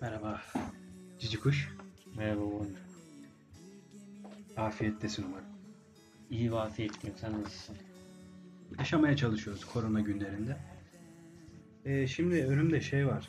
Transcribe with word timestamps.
Merhaba. 0.00 0.42
Cici 1.18 1.40
kuş. 1.40 1.68
Merhaba 2.16 2.40
Wonder. 2.42 2.80
Afiyettesin 4.56 5.22
umarım. 5.22 5.46
İyi 6.30 6.52
ve 6.52 6.58
afiyetliyim. 6.60 7.16
Sen 7.20 7.42
nasılsın? 7.42 7.76
Yaşamaya 8.78 9.16
çalışıyoruz 9.16 9.64
korona 9.64 10.00
günlerinde. 10.00 10.56
Ee, 11.84 12.06
şimdi 12.06 12.34
önümde 12.44 12.80
şey 12.80 13.06
var. 13.06 13.28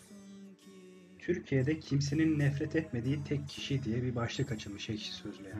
Türkiye'de 1.20 1.80
kimsenin 1.80 2.40
nefret 2.40 2.76
etmediği 2.76 3.24
tek 3.24 3.50
kişi 3.50 3.84
diye 3.84 4.04
bir 4.04 4.16
başlık 4.16 4.52
açılmış 4.52 4.90
ekşi 4.90 5.14
sözlüğe. 5.14 5.50
Hı. 5.54 5.60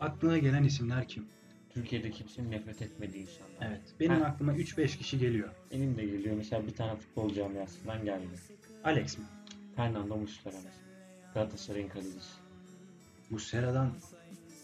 Aklına 0.00 0.38
gelen 0.38 0.64
isimler 0.64 1.08
kim? 1.08 1.26
Türkiye'de 1.70 2.10
kimsenin 2.10 2.50
nefret 2.50 2.82
etmediği 2.82 3.22
insanlar. 3.22 3.68
Evet. 3.68 3.80
Benim 4.00 4.20
Ha. 4.20 4.26
aklıma 4.26 4.52
3-5 4.56 4.98
kişi 4.98 5.18
geliyor. 5.18 5.48
Benim 5.72 5.96
de 5.96 6.04
geliyor. 6.04 6.36
Mesela 6.36 6.66
bir 6.66 6.74
tane 6.74 6.96
futbol 6.96 7.34
camiasından 7.34 8.04
geldi. 8.04 8.26
Alex 8.84 9.18
mi? 9.18 9.24
Fernando 9.76 10.16
Muslera 10.16 10.54
mesela. 10.56 10.84
Galatasaray'ın 11.34 11.88
kalecisi. 11.88 12.30
Muslera'dan 13.30 13.90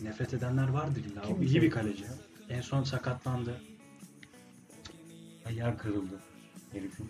nefret 0.01 0.35
edenler 0.35 0.69
vardır 0.69 1.05
illa. 1.05 1.23
Kim 1.23 1.37
O 1.39 1.43
iyi 1.43 1.53
kim? 1.53 1.63
bir 1.63 1.71
kaleci. 1.71 2.05
En 2.49 2.61
son 2.61 2.83
sakatlandı. 2.85 3.61
Ayağı 5.47 5.79
kırıldı 5.79 6.21
herifin. 6.73 7.09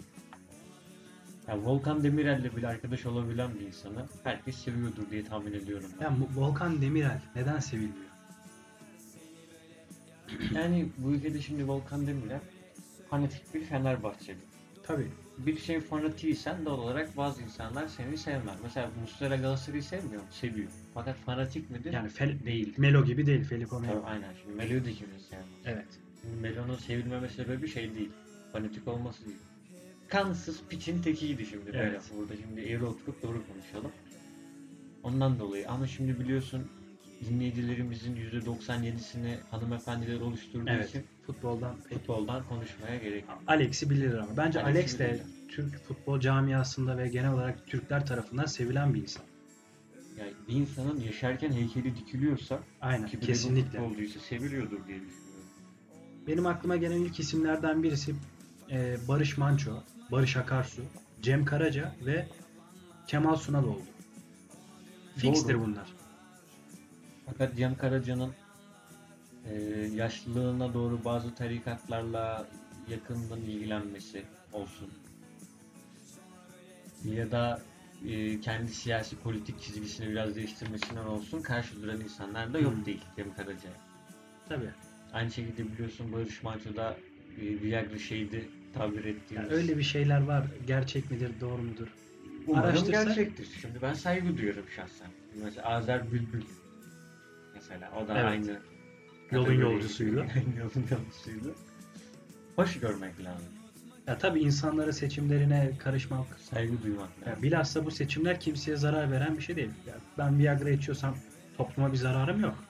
Ya 1.49 1.59
Volkan 1.65 2.03
Demirel'le 2.05 2.57
bile 2.57 2.69
arkadaş 2.69 3.07
olabilen 3.07 3.55
bir 3.55 3.61
insanı 3.61 4.07
herkes 4.25 4.57
seviyordur 4.57 5.11
diye 5.11 5.25
tahmin 5.25 5.53
ediyorum. 5.53 5.91
ben. 6.01 6.05
Ya 6.05 6.11
Mu- 6.11 6.29
Volkan 6.37 6.83
Demirel 6.83 7.23
neden 7.37 7.59
sevilmiyor? 7.61 8.11
Yani 10.55 10.89
bu 10.99 11.11
ülkede 11.13 11.41
şimdi 11.41 11.69
Volkan 11.69 12.07
Demirel 12.07 12.41
fanatik 13.11 13.55
bir 13.55 13.65
Fenerbahçeli. 13.65 14.39
Tabii. 14.83 15.11
Bir 15.47 15.59
şey 15.59 15.81
fanatiysen 15.81 16.67
doğal 16.67 16.79
olarak 16.79 17.17
bazı 17.17 17.43
insanlar 17.43 17.89
seni 17.89 18.19
sevmez. 18.19 18.57
Mesela 18.63 18.91
Muslera 19.01 19.37
Galatasaray'ı 19.37 19.83
sevmiyor 19.83 20.23
mu? 20.23 20.29
Seviyor. 20.31 20.71
Fakat 20.95 21.17
fanatik 21.17 21.71
midir? 21.71 21.93
Yani 21.93 22.09
Fel- 22.09 22.45
değil. 22.47 22.75
Melo 22.79 23.05
gibi 23.05 23.27
değil. 23.27 23.45
Felipe 23.45 23.79
Melo. 23.79 23.93
Tabii, 23.93 24.07
aynen. 24.07 24.35
Şimdi 24.43 24.57
Melo'yu 24.57 24.85
da 24.85 24.89
kimse 24.89 25.19
sevmez. 25.31 25.47
Evet. 25.65 26.01
Melo'nun 26.41 26.77
sevilmeme 26.77 27.29
sebebi 27.29 27.69
şey 27.69 27.95
değil. 27.95 28.11
Fanatik 28.53 28.89
olması 28.89 29.25
değil. 29.27 29.39
Kansız 30.09 30.63
piçin 30.69 31.03
tekiydi 31.03 31.47
şimdi 31.47 31.67
böyle. 31.67 31.79
Evet. 31.79 32.03
Burada 32.17 32.37
şimdi 32.37 32.61
eğri 32.61 32.85
oturup 32.85 33.23
doğru 33.23 33.47
konuşalım. 33.49 33.93
Ondan 35.03 35.39
dolayı. 35.39 35.69
Ama 35.71 35.87
şimdi 35.87 36.21
biliyorsun 36.21 36.71
dinleyicilerimizin 37.29 38.17
%97'sini 38.17 39.37
hanımefendiler 39.51 40.21
oluşturduğu 40.21 40.71
Evet. 40.71 40.89
için 40.89 41.05
Futboldan 41.27 41.77
pek 41.89 41.99
futboldan 41.99 42.45
konuşmaya 42.49 42.97
gerek 42.97 43.23
yok. 43.29 43.43
Alex'i 43.47 43.91
bilir 43.91 44.15
ama. 44.15 44.37
Bence 44.37 44.63
Alex'i 44.63 44.79
Alex 44.81 44.99
de 44.99 45.05
bilirler. 45.09 45.27
Türk 45.49 45.77
futbol 45.85 46.21
camiasında 46.21 46.99
ve 46.99 47.09
genel 47.09 47.33
olarak 47.33 47.67
Türkler 47.67 48.07
tarafından 48.07 48.45
sevilen 48.47 48.95
bir 48.95 49.03
insan. 49.03 49.23
Yani 50.19 50.33
bir 50.49 50.55
insanın 50.55 51.01
yaşarken 51.01 51.53
heykeli 51.53 51.97
dikiliyorsa 51.97 52.59
Aynen, 52.81 53.07
Ki 53.07 53.17
bir 53.17 53.17
de 53.19 53.23
bu 53.23 53.27
kesinlikle. 53.27 53.79
futbolcuysa 53.79 54.21
seviliyordur 54.21 54.87
diye 54.87 55.01
düşünüyorum. 55.01 55.21
Benim 56.27 56.47
aklıma 56.47 56.77
gelen 56.77 56.99
ilk 56.99 57.21
isimlerden 57.21 57.83
birisi 57.83 58.15
e, 58.71 58.97
Barış 59.09 59.39
Manço, 59.39 59.71
Barış 60.13 60.37
Akarsu, 60.37 60.83
Cem 61.23 61.45
Karaca 61.45 61.95
ve 62.07 62.27
Kemal 63.07 63.37
Sunal 63.37 63.65
oldu. 63.65 63.83
Fixtir 65.17 65.55
Doğru. 65.55 65.63
bunlar. 65.67 65.93
Fakat 67.33 67.57
Cem 67.57 67.77
Karaca'nın 67.77 68.33
e, 69.51 69.55
yaşlılığına 69.95 70.75
doğru 70.75 71.05
bazı 71.05 71.35
tarikatlarla 71.35 72.47
yakından 72.89 73.41
ilgilenmesi 73.41 74.23
olsun. 74.53 74.89
Ya 77.05 77.31
da 77.31 77.61
e, 78.09 78.41
kendi 78.41 78.73
siyasi 78.73 79.17
politik 79.17 79.63
çizgisini 79.63 80.11
biraz 80.11 80.37
değiştirmesinden 80.37 81.05
olsun 81.05 81.43
karşı 81.43 81.83
duran 81.83 82.01
insanlar 82.01 82.53
da 82.53 82.59
yok 82.59 82.75
Hı. 82.81 82.85
değil 82.87 83.05
Cem 83.17 83.35
Karaca'ya. 83.35 83.75
Tabii. 84.49 84.71
Aynı 85.13 85.31
şekilde 85.31 85.73
biliyorsun 85.73 86.13
Barış 86.13 86.43
Manço'da 86.43 86.97
e, 87.41 87.63
Viagra 87.63 87.99
şeydi 87.99 88.49
tabir 88.75 89.05
ettiğimiz. 89.05 89.31
Yani 89.51 89.53
öyle 89.53 89.79
bir 89.79 89.83
şeyler 89.83 90.21
var. 90.21 90.47
Gerçek 90.67 91.11
midir, 91.11 91.31
doğru 91.41 91.63
mudur? 91.63 91.89
Umarım 92.47 92.71
Araştırsak- 92.71 92.91
gerçektir. 93.05 93.49
Şimdi 93.61 93.83
ben 93.83 93.93
saygı 93.93 94.37
duyuyorum 94.39 94.65
şahsen. 94.77 95.09
Mesela 95.45 95.69
Azer 95.69 96.13
Bülbül. 96.13 96.43
Mesela 97.61 97.91
o 98.05 98.09
da 98.09 98.15
Evet. 98.15 98.25
aynı. 98.25 98.59
Yolun 99.31 99.53
yolcusuydu. 99.61 100.17
Yolun 100.59 100.87
yolcusuydu. 100.91 101.55
Hoş 102.57 102.81
görmek 102.81 103.25
lazım. 103.25 103.47
Ya 104.07 104.19
tabii 104.19 104.41
insanların 104.41 104.91
seçimlerine 104.91 105.73
karışmak, 105.79 106.27
Saygı 106.51 106.83
duymak 106.83 107.09
ya 107.21 107.27
lazım. 107.31 107.43
bilhassa 107.43 107.87
bu 107.87 107.91
seçimler 107.91 108.41
kimseye 108.41 108.77
zarar 108.77 109.11
veren 109.13 109.37
bir 109.37 109.43
şey 109.43 109.57
değil. 109.57 109.71
Ya 109.87 109.95
ben 110.19 110.39
Viagra 110.39 110.71
içiyorsam 110.71 111.17
topluma 111.57 111.93
bir 111.93 111.97
zararım 111.97 112.41
yok. 112.41 112.65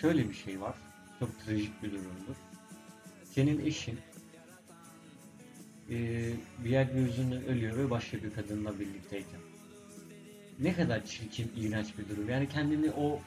Şöyle 0.00 0.28
bir 0.28 0.34
şey 0.34 0.60
var. 0.60 0.74
Çok 1.20 1.38
trajik 1.46 1.82
bir 1.82 1.90
durumdur. 1.90 2.36
Senin 3.24 3.66
eşin 3.66 3.98
eee 5.88 6.32
Viagra 6.64 6.98
yüzünden 6.98 7.44
ölüyor 7.46 7.76
ve 7.76 7.90
başka 7.90 8.16
bir 8.22 8.34
kadınla 8.34 8.78
birlikteyken. 8.80 9.40
Ne 10.58 10.74
kadar 10.74 11.04
çirkin, 11.04 11.52
iğrenç 11.56 11.98
bir 11.98 12.08
durum. 12.08 12.28
Yani 12.28 12.48
kendini 12.48 12.90
o 12.90 13.20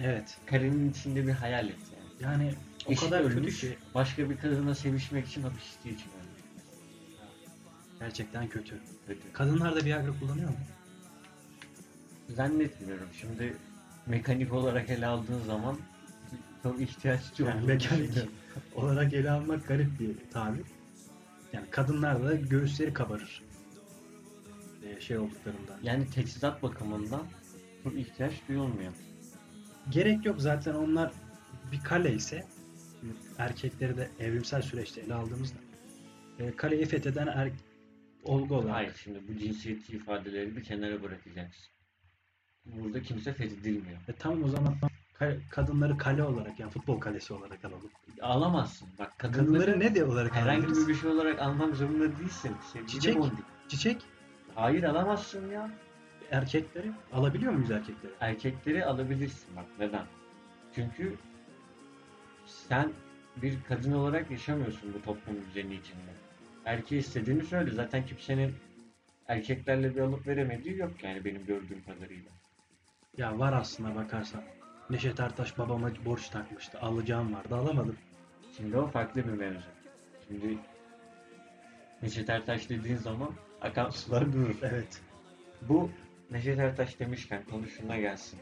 Evet. 0.00 0.38
karenin 0.46 0.90
içinde 0.90 1.26
bir 1.26 1.32
hayal 1.32 1.68
et 1.68 1.76
yani. 2.20 2.32
Yani 2.32 2.54
o 2.86 2.92
Eşi 2.92 3.00
kadar 3.04 3.22
kötü 3.22 3.38
ölmüş, 3.38 3.60
ki 3.60 3.78
başka 3.94 4.30
bir 4.30 4.36
kadına 4.36 4.74
sevişmek 4.74 5.26
için 5.26 5.42
hapiste 5.42 5.90
için 5.90 6.10
ölmüş. 6.10 6.42
gerçekten 8.00 8.48
kötü. 8.48 8.78
Kötü. 9.06 9.32
Kadınlar 9.32 9.76
da 9.76 9.84
Viagra 9.84 10.18
kullanıyor 10.20 10.48
mu? 10.48 10.56
Zannetmiyorum. 12.28 13.08
Şimdi 13.20 13.56
mekanik 14.06 14.52
olarak 14.52 14.90
ele 14.90 15.06
aldığın 15.06 15.42
zaman 15.42 15.78
çok 16.62 16.80
ihtiyaç 16.80 17.40
Yani 17.40 17.50
olduğunu 17.50 17.66
mekanik 17.66 18.08
düşünüyorum. 18.08 18.32
olarak 18.74 19.14
ele 19.14 19.30
almak 19.30 19.68
garip 19.68 20.00
bir 20.00 20.30
tabir. 20.32 20.64
Yani 21.52 21.70
kadınlar 21.70 22.24
da 22.24 22.34
göğüsleri 22.34 22.92
kabarır. 22.92 23.42
Ee, 24.82 25.00
şey 25.00 25.18
olduklarında. 25.18 25.78
Yani 25.82 26.10
teçhizat 26.10 26.62
bakımından 26.62 27.22
çok 27.84 27.98
ihtiyaç 27.98 28.32
duyulmuyor. 28.48 28.92
Gerek 29.90 30.24
yok 30.26 30.40
zaten 30.40 30.74
onlar 30.74 31.12
bir 31.72 31.80
kale 31.80 32.14
ise 32.14 32.44
erkekleri 33.38 33.96
de 33.96 34.08
evrimsel 34.20 34.62
süreçte 34.62 35.00
ele 35.00 35.14
aldığımızda 35.14 35.58
e, 36.38 36.56
kaleyi 36.56 36.84
fetheden 36.86 37.26
er, 37.26 37.50
olgu 38.24 38.54
olarak. 38.56 38.74
Hayır 38.74 38.94
şimdi 39.04 39.20
bu 39.28 39.38
cinsiyetçi 39.38 39.92
ifadeleri 39.96 40.56
bir 40.56 40.64
kenara 40.64 41.02
bırakacaksın. 41.02 41.66
Burada 42.66 43.02
kimse 43.02 43.32
fethedilmiyor. 43.32 43.98
E, 44.08 44.12
tamam 44.18 44.44
o 44.44 44.48
zaman 44.48 44.74
ka- 45.20 45.38
kadınları 45.50 45.98
kale 45.98 46.22
olarak 46.22 46.60
yani 46.60 46.70
futbol 46.70 47.00
kalesi 47.00 47.32
olarak 47.34 47.64
alalım. 47.64 47.90
Alamazsın. 48.20 48.88
Bak 48.98 49.18
kadınları, 49.18 49.46
Kadınları 49.46 49.80
ne 49.80 49.94
diye 49.94 50.04
olarak 50.04 50.34
herhangi 50.34 50.60
alabiliriz? 50.66 50.88
bir 50.88 50.94
şey 50.94 51.10
olarak 51.10 51.38
almak 51.40 51.76
zorunda 51.76 52.18
değilsin. 52.18 52.52
Sevgili 52.72 52.90
Çiçek. 52.90 53.16
Bondi. 53.18 53.32
Çiçek 53.68 54.02
Hayır 54.54 54.82
alamazsın 54.82 55.50
ya. 55.50 55.70
Erkekleri 56.30 56.92
alabiliyor 57.12 57.52
muyuz 57.52 57.70
erkekleri? 57.70 58.12
erkekleri 58.20 58.84
alabilirsin 58.84 59.56
bak 59.56 59.66
neden? 59.78 60.06
Çünkü 60.74 61.16
sen 62.46 62.92
bir 63.36 63.62
kadın 63.68 63.92
olarak 63.92 64.30
yaşamıyorsun 64.30 64.94
bu 64.94 65.02
toplum 65.02 65.36
düzeni 65.46 65.74
içinde. 65.74 66.12
Erkeği 66.64 67.00
istediğini 67.00 67.44
söyle. 67.44 67.70
Zaten 67.70 68.06
kimsenin 68.06 68.54
erkeklerle 69.28 69.94
bir 69.96 70.00
alıp 70.00 70.26
veremediği 70.26 70.76
yok 70.76 71.04
yani 71.04 71.24
benim 71.24 71.46
gördüğüm 71.46 71.82
kadarıyla. 71.84 72.30
Ya 73.16 73.38
var 73.38 73.52
aslında 73.52 73.94
bakarsan. 73.94 74.42
Neşet 74.90 75.20
Ertaş 75.20 75.58
babama 75.58 75.90
borç 76.04 76.28
takmıştı. 76.28 76.80
Alacağım 76.80 77.34
vardı 77.34 77.54
alamadım. 77.54 77.96
Şimdi 78.56 78.76
o 78.76 78.86
farklı 78.86 79.26
bir 79.26 79.32
mevzu. 79.32 79.68
Şimdi 80.28 80.58
Neşet 82.02 82.30
Ertaş 82.30 82.68
dediğin 82.68 82.96
zaman 82.96 83.30
akan 83.60 83.90
sular 83.90 84.32
durur. 84.32 84.56
Evet. 84.62 85.00
Bu 85.62 85.90
Neşet 86.30 86.58
Ertaş 86.58 86.98
demişken 87.00 87.42
konuşuna 87.50 87.96
gelsin. 87.96 88.38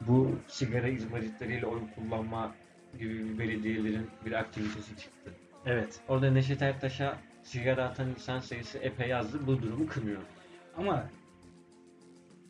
Bu 0.00 0.38
sigara 0.48 0.88
izmaritleriyle 0.88 1.66
oy 1.66 1.80
kullanma 1.94 2.54
gibi 2.98 3.28
bir 3.28 3.38
belediyelerin 3.38 4.06
bir 4.26 4.32
aktivitesi 4.32 4.96
çıktı. 4.96 5.30
Evet. 5.66 6.00
Orada 6.08 6.30
Neşet 6.30 6.62
Ertaş'a 6.62 7.18
sigara 7.42 7.84
atan 7.84 8.08
insan 8.08 8.40
sayısı 8.40 8.78
epey 8.78 9.14
azdı. 9.14 9.38
Bu 9.46 9.62
durumu 9.62 9.86
kınıyor. 9.86 10.20
Ama 10.76 11.04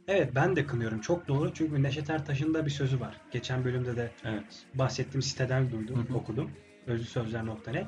evet 0.08 0.34
ben 0.34 0.56
de 0.56 0.66
kınıyorum. 0.66 1.00
Çok 1.00 1.28
doğru 1.28 1.54
çünkü 1.54 1.82
Neşet 1.82 2.10
Ertaş'ın 2.10 2.54
da 2.54 2.66
bir 2.66 2.70
sözü 2.70 3.00
var. 3.00 3.20
Geçen 3.30 3.64
bölümde 3.64 3.96
de 3.96 4.10
Evet. 4.24 4.66
bahsettiğim 4.74 5.22
siteden 5.22 5.70
duydum, 5.70 6.06
Hı 6.08 6.12
hı. 6.12 6.16
okudum. 6.16 6.50
Özlüsözler.net. 6.86 7.86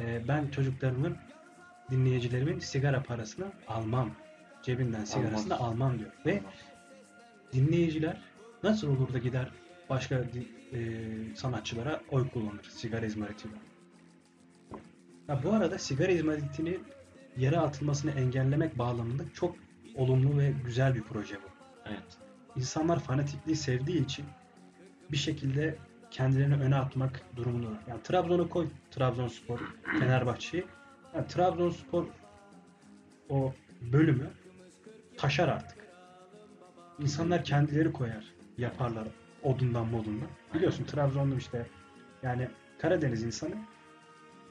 Ee, 0.00 0.22
ben 0.28 0.48
çocuklarımın, 0.48 1.16
dinleyicilerimin 1.90 2.58
sigara 2.58 3.02
parasını 3.02 3.46
almam. 3.68 4.10
Cebinden 4.62 5.04
sigarasını 5.04 5.54
Almaz. 5.56 5.68
almam 5.72 5.98
diyor. 5.98 6.10
Ve 6.26 6.42
dinleyiciler 7.52 8.22
nasıl 8.62 8.96
olur 8.96 9.12
da 9.12 9.18
gider 9.18 9.48
başka 9.90 10.24
e, 10.72 10.80
sanatçılara 11.34 12.00
oy 12.10 12.28
kullanır 12.28 12.64
sigara 12.70 13.06
izmaritiyle. 13.06 13.54
Ya 15.28 15.42
bu 15.44 15.52
arada 15.52 15.78
sigara 15.78 16.12
izmaritini 16.12 16.78
yere 17.36 17.58
atılmasını 17.58 18.10
engellemek 18.10 18.78
bağlamında 18.78 19.22
çok 19.34 19.56
olumlu 19.94 20.38
ve 20.38 20.52
güzel 20.64 20.94
bir 20.94 21.02
proje 21.02 21.34
bu. 21.36 21.48
Evet. 21.86 22.18
İnsanlar 22.56 23.00
fanatikliği 23.00 23.56
sevdiği 23.56 24.04
için 24.04 24.24
bir 25.12 25.16
şekilde 25.16 25.76
kendilerini 26.10 26.54
öne 26.54 26.76
atmak 26.76 27.22
durumunda. 27.36 27.68
Yani 27.88 28.02
Trabzon'u 28.02 28.48
koy, 28.48 28.66
Trabzonspor, 28.90 29.60
Fenerbahçe'yi. 29.98 30.64
Yani 31.14 31.26
Trabzonspor 31.26 32.06
o 33.28 33.52
bölümü 33.80 34.30
taşar 35.18 35.48
artık. 35.48 35.78
İnsanlar 36.98 37.44
kendileri 37.44 37.92
koyar, 37.92 38.24
yaparlar 38.58 39.08
odundan 39.42 39.86
modundan. 39.86 40.28
Biliyorsun 40.54 40.84
Trabzonlu 40.84 41.36
işte 41.36 41.66
yani 42.22 42.48
Karadeniz 42.78 43.22
insanı 43.22 43.54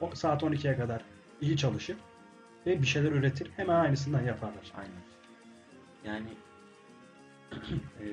o 0.02 0.16
saat 0.16 0.44
12'ye 0.44 0.78
kadar 0.78 1.02
iyi 1.42 1.58
çalışır 1.58 1.98
ve 2.66 2.82
bir 2.82 2.88
şeyler 2.88 3.12
üretir. 3.12 3.52
Hemen 3.56 3.76
aynısından 3.76 4.22
yaparlar. 4.24 4.74
Aynen. 4.78 5.02
Yani 6.06 6.30
eee, 8.02 8.08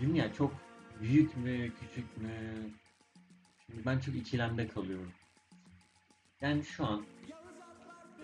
dünya 0.00 0.32
çok 0.32 0.52
büyük 1.00 1.36
mü, 1.36 1.70
küçük 1.80 2.16
mü? 2.18 2.30
Şimdi 3.66 3.86
ben 3.86 3.98
çok 3.98 4.14
ikilemde 4.14 4.68
kalıyorum. 4.68 5.12
Yani 6.40 6.64
şu 6.64 6.86
an 6.86 7.04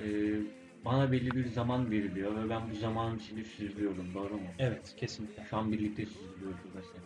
eee, 0.00 0.40
bana 0.84 1.12
belli 1.12 1.30
bir 1.30 1.46
zaman 1.46 1.90
veriliyor 1.90 2.36
ve 2.36 2.50
ben 2.50 2.70
bu 2.70 2.74
zamanın 2.74 3.18
içinde 3.18 3.44
süzülüyorum, 3.44 4.14
doğru 4.14 4.34
mu? 4.34 4.48
Evet, 4.58 4.94
kesinlikle. 4.96 5.44
Şu 5.50 5.56
an 5.56 5.72
birlikte 5.72 6.06
süzülüyoruz 6.06 6.60
mesela. 6.74 7.04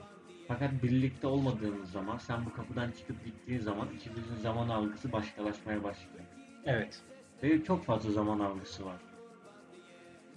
Fakat 0.49 0.83
birlikte 0.83 1.27
olmadığımız 1.27 1.91
zaman, 1.91 2.19
sen 2.19 2.47
bu 2.47 2.53
kapıdan 2.53 2.91
çıkıp 2.91 3.25
gittiğin 3.25 3.61
zaman 3.61 3.89
ikimizin 3.97 4.37
zaman 4.37 4.69
algısı 4.69 5.13
başkalaşmaya 5.13 5.83
başlıyor. 5.83 6.25
Evet. 6.65 7.03
Ve 7.43 7.65
çok 7.65 7.85
fazla 7.85 8.11
zaman 8.11 8.41
algısı 8.41 8.85
var. 8.85 8.97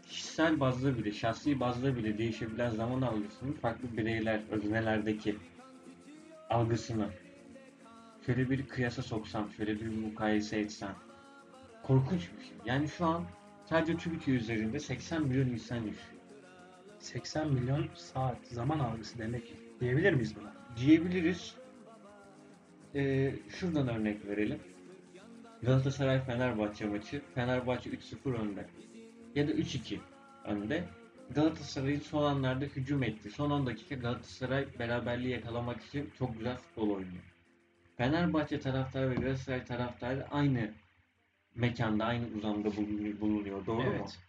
Kişisel 0.09 0.59
bazda 0.59 0.97
bile, 0.97 1.11
şahsi 1.11 1.59
bazda 1.59 1.95
bile 1.95 2.17
değişebilen 2.17 2.69
zaman 2.69 3.01
algısının 3.01 3.53
farklı 3.53 3.97
bireyler, 3.97 4.41
öznelerdeki 4.51 5.35
algısını 6.49 7.09
şöyle 8.25 8.49
bir 8.49 8.67
kıyasa 8.67 9.01
soksam, 9.01 9.51
şöyle 9.51 9.75
bir 9.75 9.87
mukayese 9.87 10.59
etsem 10.59 10.95
korkunç 11.87 12.21
bir 12.21 12.43
şey. 12.43 12.57
Yani 12.65 12.87
şu 12.87 13.05
an 13.05 13.23
sadece 13.65 13.97
Türkiye 13.97 14.37
üzerinde 14.37 14.79
80 14.79 15.23
milyon 15.23 15.47
insan 15.47 15.75
yaşıyor. 15.75 16.17
80 16.99 17.53
milyon 17.53 17.87
saat 17.95 18.47
zaman 18.47 18.79
algısı 18.79 19.17
demek 19.17 19.53
diyebilir 19.79 20.13
miyiz 20.13 20.35
buna? 20.35 20.53
diyebiliriz. 20.77 21.55
Ee, 22.95 23.33
şuradan 23.49 23.87
örnek 23.87 24.25
verelim. 24.25 24.59
Galatasaray 25.63 26.21
Fenerbahçe 26.21 26.85
maçı. 26.85 27.21
Fenerbahçe 27.35 27.89
3-0 27.89 28.33
önde. 28.33 28.65
Ya 29.35 29.47
da 29.47 29.51
3-2 29.51 29.97
önde. 30.45 30.83
Galatasaray'ın 31.35 31.99
son 31.99 32.23
anlarda 32.23 32.65
hücum 32.65 33.03
etti. 33.03 33.29
Son 33.29 33.51
10 33.51 33.65
dakika 33.65 33.95
Galatasaray 33.95 34.67
beraberliği 34.79 35.33
yakalamak 35.33 35.81
için 35.83 36.09
çok 36.17 36.37
güzel 36.37 36.57
futbol 36.57 36.89
oynuyor. 36.89 37.23
Fenerbahçe 37.97 38.59
taraftarı 38.59 39.09
ve 39.09 39.15
Galatasaray 39.15 39.65
taraftarı 39.65 40.27
aynı 40.31 40.71
mekanda, 41.57 42.05
aynı 42.05 42.25
uzamda 42.37 42.69
bulunuyor. 43.21 43.65
Doğru 43.65 43.77
mu? 43.77 43.83
evet. 43.89 44.19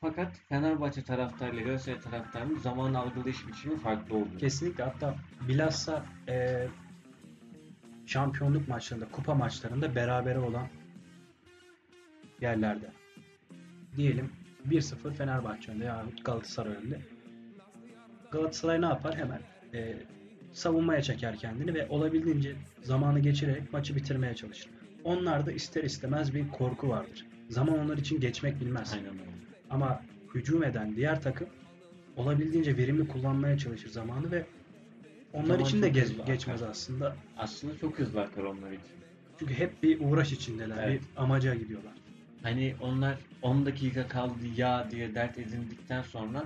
Fakat 0.00 0.36
Fenerbahçe 0.48 1.02
taraftarı 1.02 1.56
ile 1.56 1.62
Galatasaray 1.62 2.00
taraftarının 2.00 2.58
zaman 2.58 2.94
algılayış 2.94 3.48
biçimi 3.48 3.78
farklı 3.78 4.16
oluyor. 4.16 4.38
Kesinlikle 4.38 4.84
hatta 4.84 5.14
bilhassa 5.48 6.06
e, 6.28 6.66
şampiyonluk 8.06 8.68
maçlarında, 8.68 9.08
kupa 9.12 9.34
maçlarında 9.34 9.94
berabere 9.94 10.38
olan 10.38 10.68
yerlerde. 12.40 12.90
Diyelim 13.96 14.32
1-0 14.68 15.14
Fenerbahçe 15.14 15.72
önde 15.72 15.84
ya 15.84 16.04
Galatasaray 16.24 16.72
önde. 16.72 17.00
Galatasaray 18.30 18.80
ne 18.80 18.86
yapar? 18.86 19.16
Hemen 19.16 19.40
e, 19.74 19.94
savunmaya 20.52 21.02
çeker 21.02 21.36
kendini 21.36 21.74
ve 21.74 21.88
olabildiğince 21.88 22.56
zamanı 22.82 23.20
geçirerek 23.20 23.72
maçı 23.72 23.96
bitirmeye 23.96 24.34
çalışır. 24.34 24.81
Onlarda 25.04 25.52
ister 25.52 25.84
istemez 25.84 26.34
bir 26.34 26.48
korku 26.48 26.88
vardır. 26.88 27.26
Zaman 27.48 27.78
onlar 27.78 27.98
için 27.98 28.20
geçmek 28.20 28.60
bilmez. 28.60 28.92
Aynen 28.92 29.10
öyle. 29.12 29.22
Ama 29.70 30.02
hücum 30.34 30.64
eden 30.64 30.96
diğer 30.96 31.22
takım 31.22 31.48
olabildiğince 32.16 32.76
verimli 32.76 33.08
kullanmaya 33.08 33.58
çalışır 33.58 33.88
zamanı 33.90 34.30
ve 34.30 34.44
onlar 35.32 35.46
Zaman 35.46 35.60
için 35.64 35.82
de 35.82 35.88
gez- 35.88 36.26
geçmez 36.26 36.62
akar. 36.62 36.70
aslında. 36.70 37.16
Aslında 37.38 37.78
çok 37.78 37.98
hızlı 37.98 38.20
akar 38.20 38.42
onlar 38.42 38.70
için. 38.70 38.92
Çünkü 39.38 39.54
hep 39.54 39.82
bir 39.82 40.00
uğraş 40.00 40.32
içindeler, 40.32 40.88
Evet. 40.88 41.00
bir 41.00 41.22
amaca 41.22 41.54
gidiyorlar. 41.54 41.92
Hani 42.42 42.74
onlar 42.80 43.18
10 43.42 43.66
dakika 43.66 44.08
kaldı 44.08 44.34
ya 44.56 44.88
diye 44.90 45.14
dert 45.14 45.38
edindikten 45.38 46.02
sonra 46.02 46.44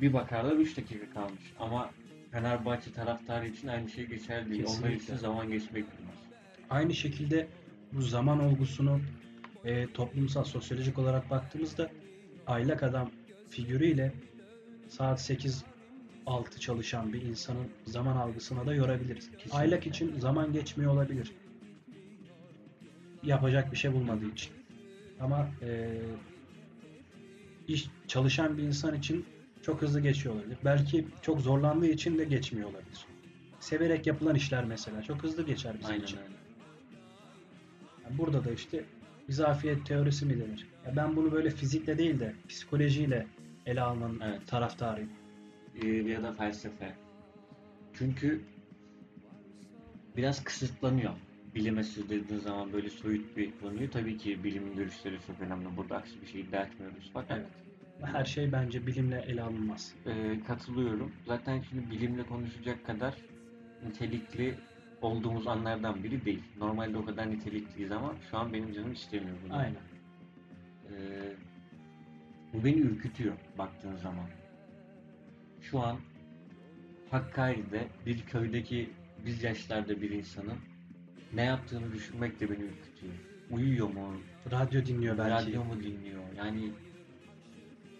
bir 0.00 0.12
bakarlar 0.12 0.56
3 0.56 0.76
dakika 0.76 1.10
kalmış. 1.14 1.52
Ama 1.58 1.90
Fenerbahçe 2.30 2.92
taraftarı 2.92 3.46
için 3.48 3.68
aynı 3.68 3.88
şey 3.88 4.06
geçerli 4.06 4.50
değil. 4.50 4.64
Onlar 4.78 4.90
için 4.90 5.16
zaman 5.16 5.50
geçmek 5.50 5.72
bilmez. 5.74 6.14
Aynı 6.70 6.94
şekilde 6.94 7.48
bu 7.92 8.02
zaman 8.02 8.40
olgusunu 8.40 9.00
e, 9.64 9.92
toplumsal, 9.92 10.44
sosyolojik 10.44 10.98
olarak 10.98 11.30
baktığımızda 11.30 11.90
aylak 12.46 12.82
adam 12.82 13.10
figürüyle 13.50 14.12
saat 14.88 15.20
8 15.20 15.64
6 16.26 16.60
çalışan 16.60 17.12
bir 17.12 17.22
insanın 17.22 17.68
zaman 17.86 18.16
algısına 18.16 18.66
da 18.66 18.74
yorabiliriz. 18.74 19.30
Kesinlikle. 19.30 19.58
Aylak 19.58 19.86
için 19.86 20.18
zaman 20.18 20.52
geçmiyor 20.52 20.92
olabilir. 20.92 21.32
Yapacak 23.22 23.72
bir 23.72 23.76
şey 23.76 23.92
bulmadığı 23.92 24.30
için. 24.32 24.52
Ama 25.20 25.50
e, 25.62 26.00
iş 27.68 27.86
çalışan 28.08 28.58
bir 28.58 28.62
insan 28.62 28.94
için 28.94 29.26
çok 29.62 29.82
hızlı 29.82 30.00
geçiyor 30.00 30.34
olabilir. 30.34 30.58
Belki 30.64 31.06
çok 31.22 31.40
zorlandığı 31.40 31.86
için 31.86 32.18
de 32.18 32.24
geçmiyor 32.24 32.68
olabilir. 32.70 33.06
Severek 33.60 34.06
yapılan 34.06 34.34
işler 34.34 34.64
mesela 34.64 35.02
çok 35.02 35.22
hızlı 35.22 35.46
geçer 35.46 35.74
bizim 35.80 35.92
Aynen 35.92 36.04
için. 36.04 36.16
öyle. 36.16 36.43
Yani 38.04 38.18
burada 38.18 38.44
da 38.44 38.50
işte 38.52 38.84
izafiyet 39.28 39.86
teorisi 39.86 40.26
mi 40.26 40.40
denir? 40.40 40.66
Ya 40.86 40.96
ben 40.96 41.16
bunu 41.16 41.32
böyle 41.32 41.50
fizikle 41.50 41.98
değil 41.98 42.20
de 42.20 42.34
psikolojiyle 42.48 43.26
ele 43.66 43.80
almanın 43.80 44.20
Evet. 44.20 44.46
taraftarıyım. 44.46 45.10
Ee, 45.82 45.86
ya 45.88 46.22
da 46.22 46.32
felsefe. 46.32 46.94
Çünkü 47.94 48.40
biraz 50.16 50.44
kısıtlanıyor. 50.44 51.12
Bilime 51.54 51.84
sürdürdüğün 51.84 52.38
zaman 52.38 52.72
böyle 52.72 52.90
soyut 52.90 53.36
bir 53.36 53.50
konuyu 53.60 53.90
tabii 53.90 54.18
ki 54.18 54.44
bilimin 54.44 54.76
görüşleri 54.76 55.18
çok 55.26 55.40
önemli. 55.40 55.76
Burada 55.76 55.96
aksi 55.96 56.22
bir 56.22 56.26
şey 56.26 56.40
iddia 56.40 56.62
etmiyoruz. 56.62 57.10
Fakat 57.12 57.38
Evet. 57.38 57.46
Her 58.02 58.24
şey 58.24 58.52
bence 58.52 58.86
bilimle 58.86 59.24
ele 59.28 59.42
alınmaz. 59.42 59.94
Ee, 60.06 60.40
katılıyorum. 60.46 61.12
Zaten 61.26 61.62
şimdi 61.70 61.90
bilimle 61.90 62.22
konuşacak 62.22 62.86
kadar 62.86 63.14
nitelikli 63.86 64.54
olduğumuz 65.04 65.46
anlardan 65.46 66.04
biri 66.04 66.24
değil. 66.24 66.42
Normalde 66.58 66.98
o 66.98 67.04
kadar 67.04 67.30
nitelikliyiz 67.30 67.92
ama 67.92 68.14
şu 68.30 68.38
an 68.38 68.52
benim 68.52 68.72
canım 68.72 68.92
istemiyor 68.92 69.36
bunu. 69.44 69.56
Aynen. 69.56 69.76
Ee, 70.90 71.32
bu 72.52 72.64
beni 72.64 72.78
ürkütüyor 72.80 73.34
baktığın 73.58 73.96
zaman. 73.96 74.26
Şu 75.62 75.80
an 75.80 75.96
Hakkari'de 77.10 77.88
bir 78.06 78.22
köydeki 78.22 78.90
biz 79.26 79.42
yaşlarda 79.42 80.02
bir 80.02 80.10
insanın 80.10 80.58
ne 81.32 81.44
yaptığını 81.44 81.92
düşünmek 81.92 82.40
de 82.40 82.50
beni 82.50 82.62
ürkütüyor. 82.62 83.14
Uyuyor 83.50 83.88
mu? 83.88 84.12
Radyo 84.50 84.86
dinliyor 84.86 85.18
belki. 85.18 85.48
Radyo 85.48 85.64
mu 85.64 85.82
dinliyor? 85.82 86.22
Yani 86.36 86.70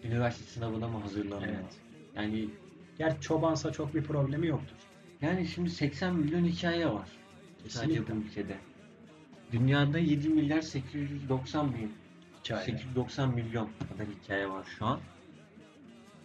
üniversite 0.03 0.45
sınavına 0.45 0.87
mı 0.87 0.99
hazırlanıyor? 0.99 1.53
Evet. 1.53 1.79
Yani 2.15 2.49
Gerçi 2.97 3.21
çobansa 3.21 3.71
çok 3.71 3.95
bir 3.95 4.03
problemi 4.03 4.47
yoktur. 4.47 4.75
Yani 5.25 5.47
şimdi 5.47 5.69
80 5.69 6.15
milyon 6.15 6.45
hikaye 6.45 6.87
var. 6.87 7.09
Sadece 7.67 7.93
Kesinlikle. 7.93 8.15
bu 8.15 8.19
ülkede. 8.19 8.57
Dünyada 9.51 9.99
7 9.99 10.29
milyar 10.29 10.61
890 10.61 11.73
bin, 11.73 11.93
Hikaye. 12.43 12.65
890 12.65 13.35
milyon 13.35 13.69
kadar 13.89 14.07
hikaye 14.07 14.49
var 14.49 14.67
şu 14.79 14.85
an. 14.85 14.99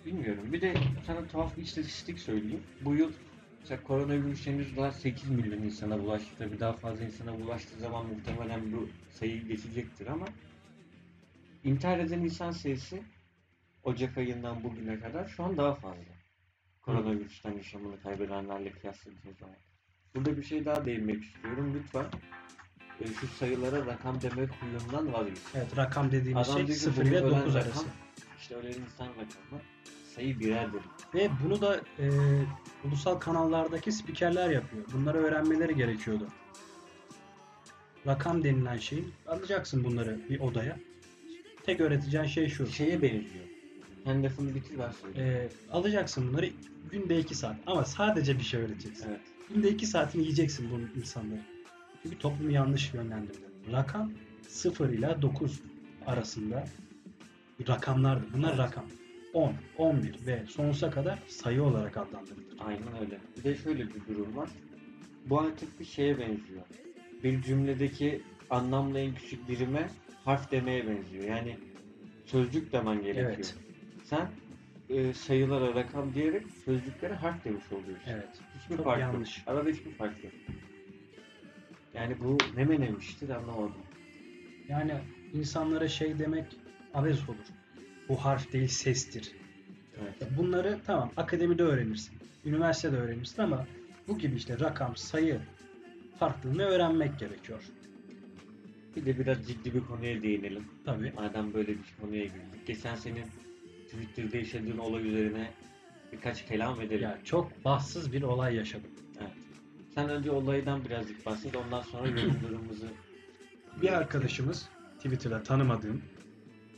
Bilmiyorum. 0.06 0.52
Bir 0.52 0.60
de 0.60 0.74
sana 1.06 1.26
tuhaf 1.26 1.56
bir 1.56 1.62
istatistik 1.62 2.18
söyleyeyim. 2.18 2.62
Bu 2.80 2.94
yıl 2.94 3.12
mesela 3.60 3.82
koronavirüs 3.82 4.46
henüz 4.46 4.76
daha 4.76 4.92
8 4.92 5.30
milyon 5.30 5.62
insana 5.62 6.00
bulaştı. 6.02 6.28
Tabii 6.38 6.60
daha 6.60 6.72
fazla 6.72 7.04
insana 7.04 7.40
bulaştığı 7.40 7.78
zaman 7.80 8.06
muhtemelen 8.06 8.72
bu 8.72 8.88
sayı 9.10 9.48
geçecektir 9.48 10.06
ama 10.06 10.26
intihar 11.64 11.98
eden 11.98 12.20
insan 12.20 12.50
sayısı 12.50 12.98
Ocak 13.82 14.18
ayından 14.18 14.64
bugüne 14.64 15.00
kadar 15.00 15.28
şu 15.28 15.44
an 15.44 15.56
daha 15.56 15.74
fazla. 15.74 16.19
Koronavirüsten 16.92 17.52
yaşamını 17.52 18.02
kaybedenlerle 18.02 18.72
kıyasladığımız 18.72 19.38
zaman. 19.40 19.56
Burada 20.14 20.36
bir 20.36 20.42
şey 20.42 20.64
daha 20.64 20.84
değinmek 20.84 21.24
istiyorum. 21.24 21.74
Lütfen 21.78 22.06
e, 23.00 23.06
şu 23.06 23.26
sayılara 23.26 23.86
rakam 23.86 24.20
demek 24.20 24.50
huyundan 24.50 25.12
vazgeçin. 25.12 25.42
Evet 25.54 25.76
rakam 25.76 26.12
dediğimiz 26.12 26.48
Adam 26.48 26.58
şey 26.58 26.66
diyor 26.66 26.78
ki 26.78 26.84
0 26.84 27.00
bugün 27.00 27.10
ile 27.10 27.20
ölen 27.20 27.40
9 27.40 27.54
rakam, 27.54 27.68
arası. 27.68 27.86
İşte 28.40 28.54
ölen 28.54 28.68
insan 28.68 29.06
rakamı 29.06 29.62
sayı 30.14 30.40
birerdir. 30.40 30.82
Ve 31.14 31.30
bunu 31.44 31.60
da 31.60 31.80
e, 31.98 32.10
ulusal 32.84 33.14
kanallardaki 33.14 33.92
spikerler 33.92 34.50
yapıyor. 34.50 34.84
Bunları 34.92 35.18
öğrenmeleri 35.18 35.76
gerekiyordu. 35.76 36.28
Rakam 38.06 38.44
denilen 38.44 38.76
şeyi 38.76 39.04
alacaksın 39.26 39.84
bunları 39.84 40.20
bir 40.28 40.40
odaya. 40.40 40.76
tek 41.66 41.80
öğreteceğin 41.80 42.24
şey 42.24 42.48
şu. 42.48 42.66
Şeye 42.66 43.02
benziyor. 43.02 43.49
Lafını 44.06 44.54
bitir 44.54 44.78
söyleyeyim. 45.02 45.48
Ee, 45.70 45.72
alacaksın 45.72 46.28
bunları 46.28 46.50
günde 46.90 47.18
2 47.18 47.34
saat 47.34 47.56
ama 47.66 47.84
sadece 47.84 48.38
bir 48.38 48.44
şey 48.44 48.60
öğreteceksin. 48.60 49.08
Evet. 49.08 49.20
Günde 49.54 49.70
2 49.70 49.86
saatini 49.86 50.22
yiyeceksin 50.22 50.70
bu 50.70 50.98
insanları. 50.98 51.40
Çünkü 52.02 52.18
toplumu 52.18 52.50
yanlış 52.50 52.94
yönlendirdi. 52.94 53.38
Rakam 53.72 54.12
0 54.48 54.88
ile 54.88 55.22
9 55.22 55.60
arasında 56.06 56.64
rakamlardır. 57.68 58.32
Bunlar 58.32 58.58
rakam. 58.58 58.84
10, 59.34 59.52
11 59.78 60.26
ve 60.26 60.44
sonsuza 60.48 60.90
kadar 60.90 61.18
sayı 61.28 61.62
olarak 61.62 61.96
adlandırılır. 61.96 62.44
Aynen 62.58 63.00
öyle. 63.00 63.18
Bir 63.36 63.44
de 63.44 63.54
şöyle 63.56 63.86
bir 63.86 64.06
durum 64.08 64.36
var. 64.36 64.50
Bu 65.26 65.40
artık 65.40 65.80
bir 65.80 65.84
şeye 65.84 66.18
benziyor. 66.18 66.62
Bir 67.24 67.42
cümledeki 67.42 68.22
anlamla 68.50 68.98
en 68.98 69.14
küçük 69.14 69.48
birime 69.48 69.90
harf 70.24 70.50
demeye 70.50 70.86
benziyor. 70.86 71.24
Yani 71.24 71.56
sözcük 72.26 72.72
demen 72.72 73.02
gerekiyor. 73.02 73.34
Evet. 73.36 73.54
Sen 74.10 74.28
e, 74.88 75.12
sayılara 75.12 75.74
rakam 75.74 76.14
diyerek 76.14 76.46
sözcüklere 76.64 77.14
harf 77.14 77.44
demiş 77.44 77.64
oluyorsun. 77.72 78.10
Evet. 78.10 78.28
Hiçbir 78.58 78.76
Çok 78.76 78.84
fark 78.84 79.00
yanlış. 79.00 79.38
yok. 79.38 79.48
Arada 79.48 79.70
hiçbir 79.70 79.90
fark 79.90 80.24
yok. 80.24 80.32
Yani 81.94 82.16
bu 82.20 82.38
ne 82.56 82.64
menemiştir 82.64 83.28
anlamadım. 83.28 83.74
Yani 84.68 84.94
insanlara 85.34 85.88
şey 85.88 86.18
demek 86.18 86.44
abes 86.94 87.28
olur. 87.28 87.46
Bu 88.08 88.24
harf 88.24 88.52
değil 88.52 88.68
sestir. 88.68 89.32
Evet. 90.02 90.30
Bunları 90.38 90.78
tamam 90.86 91.10
akademide 91.16 91.62
öğrenirsin. 91.62 92.14
Üniversitede 92.44 92.96
öğrenirsin 92.96 93.42
ama 93.42 93.66
bu 94.08 94.18
gibi 94.18 94.36
işte 94.36 94.60
rakam, 94.60 94.96
sayı 94.96 95.40
farklılığını 96.18 96.62
öğrenmek 96.62 97.18
gerekiyor. 97.18 97.62
Bir 98.96 99.06
de 99.06 99.18
biraz 99.18 99.48
ciddi 99.48 99.74
bir 99.74 99.80
konuya 99.80 100.22
değinelim. 100.22 100.64
Tabii. 100.84 101.12
Madem 101.16 101.54
böyle 101.54 101.68
bir 101.68 101.94
konuya 102.00 102.24
girdik. 102.24 102.66
Geçen 102.66 102.94
senin 102.94 103.24
Twitter'da 103.90 104.36
yaşadığın 104.36 104.78
olay 104.78 105.08
üzerine 105.08 105.50
birkaç 106.12 106.46
kelam 106.46 106.80
edelim. 106.80 107.02
Ya 107.02 107.18
çok 107.24 107.64
bahtsız 107.64 108.12
bir 108.12 108.22
olay 108.22 108.54
yaşadım. 108.56 108.90
Evet. 109.20 109.30
Sen 109.94 110.08
önce 110.08 110.30
olaydan 110.30 110.84
birazcık 110.84 111.26
bahset. 111.26 111.56
Ondan 111.56 111.80
sonra 111.82 112.08
yorumlarımızı 112.08 112.86
Bir 113.82 113.92
arkadaşımız 113.92 114.68
Twitter'da 114.96 115.42
tanımadığım 115.42 116.02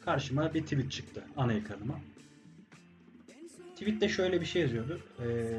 karşıma 0.04 0.54
bir 0.54 0.62
tweet 0.62 0.90
çıktı 0.92 1.24
ana 1.36 1.52
ekranıma. 1.52 2.00
Tweette 3.74 4.08
şöyle 4.08 4.40
bir 4.40 4.46
şey 4.46 4.62
yazıyordu. 4.62 5.00
Ee, 5.22 5.50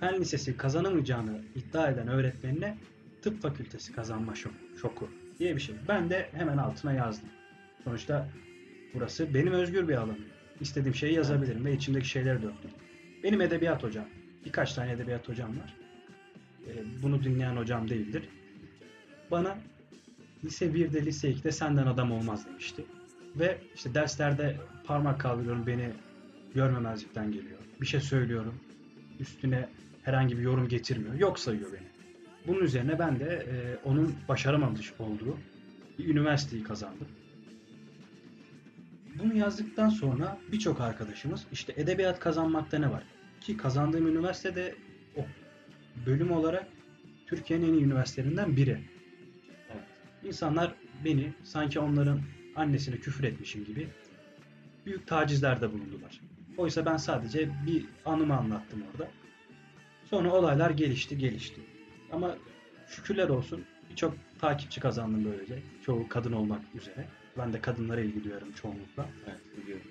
fen 0.00 0.20
lisesi 0.20 0.56
kazanamayacağını 0.56 1.40
iddia 1.54 1.88
eden 1.90 2.08
öğretmenine 2.08 2.76
tıp 3.22 3.42
fakültesi 3.42 3.92
kazanma 3.92 4.32
şok- 4.32 4.78
şoku 4.80 5.08
diye 5.38 5.56
bir 5.56 5.60
şey. 5.60 5.74
Ben 5.88 6.10
de 6.10 6.28
hemen 6.32 6.56
altına 6.58 6.92
yazdım. 6.92 7.28
Sonuçta 7.84 8.28
burası 8.94 9.34
benim 9.34 9.52
özgür 9.52 9.88
bir 9.88 9.94
alanım. 9.94 10.24
İstediğim 10.60 10.94
şeyi 10.94 11.14
yazabilirim 11.14 11.64
ve 11.64 11.72
içimdeki 11.72 12.08
şeyleri 12.08 12.42
döktüm. 12.42 12.70
Benim 13.22 13.40
edebiyat 13.40 13.82
hocam, 13.82 14.04
birkaç 14.44 14.74
tane 14.74 14.92
edebiyat 14.92 15.28
hocam 15.28 15.50
var. 15.50 15.74
Ee, 16.68 17.02
bunu 17.02 17.24
dinleyen 17.24 17.56
hocam 17.56 17.88
değildir 17.88 18.22
bana 19.30 19.58
lise 20.44 20.66
1'de 20.66 21.04
lise 21.04 21.30
2'de 21.30 21.52
senden 21.52 21.86
adam 21.86 22.12
olmaz 22.12 22.46
demişti. 22.46 22.84
Ve 23.36 23.58
işte 23.74 23.94
derslerde 23.94 24.56
parmak 24.84 25.20
kaldırıyorum 25.20 25.66
beni 25.66 25.90
görmemezlikten 26.54 27.32
geliyor. 27.32 27.58
Bir 27.80 27.86
şey 27.86 28.00
söylüyorum 28.00 28.54
üstüne 29.20 29.68
herhangi 30.02 30.38
bir 30.38 30.42
yorum 30.42 30.68
getirmiyor. 30.68 31.14
Yok 31.14 31.38
sayıyor 31.38 31.72
beni. 31.72 31.86
Bunun 32.46 32.60
üzerine 32.60 32.98
ben 32.98 33.20
de 33.20 33.24
e, 33.24 33.54
onun 33.88 34.14
başaramamış 34.28 34.92
olduğu 34.98 35.38
bir 35.98 36.08
üniversiteyi 36.08 36.62
kazandım. 36.62 37.08
Bunu 39.18 39.36
yazdıktan 39.36 39.88
sonra 39.88 40.38
birçok 40.52 40.80
arkadaşımız 40.80 41.46
işte 41.52 41.74
edebiyat 41.76 42.20
kazanmakta 42.20 42.78
ne 42.78 42.90
var? 42.90 43.02
Ki 43.40 43.56
kazandığım 43.56 44.06
üniversitede 44.06 44.74
o 45.16 45.20
bölüm 46.06 46.32
olarak 46.32 46.66
Türkiye'nin 47.26 47.68
en 47.68 47.72
iyi 47.72 47.84
üniversitelerinden 47.84 48.56
biri. 48.56 48.80
Evet. 49.70 49.84
İnsanlar 50.24 50.74
beni 51.04 51.32
sanki 51.44 51.80
onların 51.80 52.20
annesine 52.56 52.96
küfür 52.96 53.24
etmişim 53.24 53.64
gibi 53.64 53.88
büyük 54.86 55.06
tacizlerde 55.06 55.72
bulundular. 55.72 56.20
Oysa 56.56 56.86
ben 56.86 56.96
sadece 56.96 57.50
bir 57.66 57.84
anımı 58.04 58.36
anlattım 58.36 58.82
orada. 58.92 59.10
Sonra 60.04 60.32
olaylar 60.32 60.70
gelişti 60.70 61.18
gelişti. 61.18 61.60
Ama 62.12 62.36
şükürler 62.88 63.28
olsun 63.28 63.64
birçok 63.90 64.14
takipçi 64.38 64.80
kazandım 64.80 65.24
böylece. 65.24 65.62
Çoğu 65.82 66.08
kadın 66.08 66.32
olmak 66.32 66.60
üzere. 66.74 67.06
Ben 67.38 67.52
de 67.52 67.60
kadınlara 67.60 68.00
ilgi 68.00 68.24
duyuyorum 68.24 68.52
çoğunlukla. 68.52 69.08
Evet 69.26 69.40
biliyorum. 69.56 69.86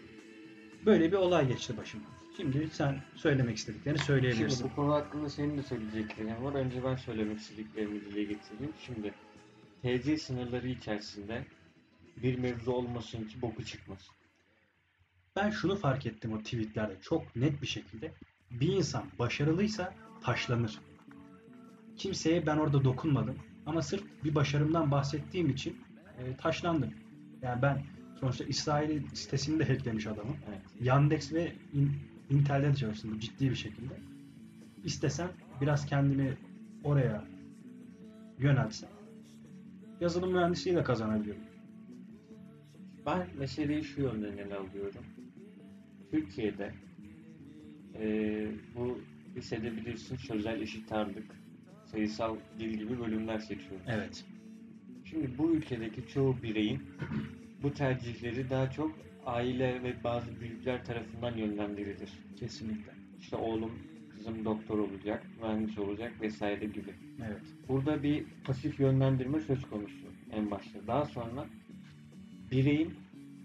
Böyle 0.86 1.12
bir 1.12 1.18
olay 1.18 1.48
geçti 1.48 1.78
başıma. 1.78 2.04
Şimdi 2.38 2.70
sen 2.74 3.02
söylemek 3.16 3.58
istediklerini 3.58 3.98
Şimdi 3.98 4.08
söyleyebilirsin. 4.08 4.70
bu 4.72 4.76
konu 4.76 4.94
hakkında 4.94 5.30
senin 5.30 5.58
de 5.58 5.64
söyleyeceklerin 5.64 6.44
var. 6.44 6.54
Önce 6.54 6.84
ben 6.84 6.96
söylemek 6.96 7.40
istediklerimi 7.40 8.02
dile 8.02 8.24
getireyim. 8.24 8.74
Şimdi 8.86 9.14
TC 9.82 10.18
sınırları 10.18 10.68
içerisinde 10.68 11.46
bir 12.18 12.40
mevzu 12.40 12.72
olmasın 12.72 13.24
ki 13.24 13.42
boku 13.42 13.66
çıkmasın. 13.66 14.16
Ben 15.36 15.50
şunu 15.50 15.76
fark 15.76 16.06
ettim 16.06 16.34
o 16.34 16.38
tweetlerde 16.40 16.96
çok 17.02 17.36
net 17.36 17.62
bir 17.62 17.68
şekilde. 17.68 18.12
Bir 18.52 18.68
insan 18.68 19.04
başarılıysa 19.20 19.94
taşlanır. 20.24 20.80
Kimseye 21.98 22.46
ben 22.46 22.58
orada 22.58 22.84
dokunmadım. 22.84 23.36
Ama 23.66 23.82
sırf 23.82 24.04
bir 24.24 24.36
başarımdan 24.36 24.92
bahsettiğim 24.92 25.50
için 25.50 25.78
e, 26.20 26.36
taşlandım. 26.38 26.94
Yani 27.46 27.62
ben 27.62 27.78
sonuçta 28.20 28.44
İsrail'in 28.44 29.08
sitesini 29.14 29.60
de 29.60 29.66
hacklemiş 29.66 30.08
adamım. 30.08 30.38
Evet. 30.50 30.62
Yandex 30.82 31.34
ve 31.34 31.52
In- 31.74 31.92
Intel'de 32.30 32.68
de 32.68 32.76
çalıştım 32.76 33.20
ciddi 33.20 33.50
bir 33.50 33.56
şekilde. 33.56 33.94
İstesem 34.84 35.32
biraz 35.62 35.86
kendimi 35.86 36.38
oraya 36.84 37.24
yöneltsem 38.40 38.90
yazılım 40.02 40.32
mühendisliği 40.34 40.76
de 40.76 40.84
kazanabiliyorum. 40.84 41.44
Ben 43.06 43.28
meseleyi 43.40 43.84
şu 43.84 44.02
yönden 44.02 44.38
ele 44.38 44.56
alıyorum. 44.56 45.06
Türkiye'de 46.12 46.74
eee, 48.00 48.48
bu 48.76 48.98
lisede 49.36 49.78
bilirsin 49.78 50.16
sözel 50.18 50.62
eşit 50.62 50.92
ağırlık, 50.92 51.26
sayısal 51.92 52.36
dil 52.60 52.70
gibi 52.70 53.00
bölümler 53.00 53.40
seçiyoruz. 53.40 53.86
Evet. 53.88 54.26
Şimdi 55.06 55.38
bu 55.38 55.52
ülkedeki 55.56 56.08
çoğu 56.14 56.36
bireyin 56.44 56.80
bu 57.66 57.74
tercihleri 57.74 58.50
daha 58.50 58.72
çok 58.72 58.92
aile 59.26 59.84
ve 59.84 60.04
bazı 60.04 60.40
büyükler 60.40 60.86
tarafından 60.86 61.38
yönlendirilir. 61.38 62.10
Kesinlikle. 62.40 62.92
İşte 63.20 63.36
oğlum, 63.36 63.72
kızım 64.10 64.46
doktor 64.46 64.80
olacak, 64.80 65.28
mühendis 65.42 65.78
olacak 65.78 66.22
vesaire 66.22 66.66
gibi. 66.66 66.94
Evet. 67.28 67.42
Burada 67.68 68.04
bir 68.04 68.26
pasif 68.44 68.80
yönlendirme 68.80 69.40
söz 69.40 69.70
konusu 69.70 70.08
en 70.32 70.52
başta. 70.52 70.88
Daha 70.88 71.06
sonra 71.06 71.46
bireyin 72.52 72.94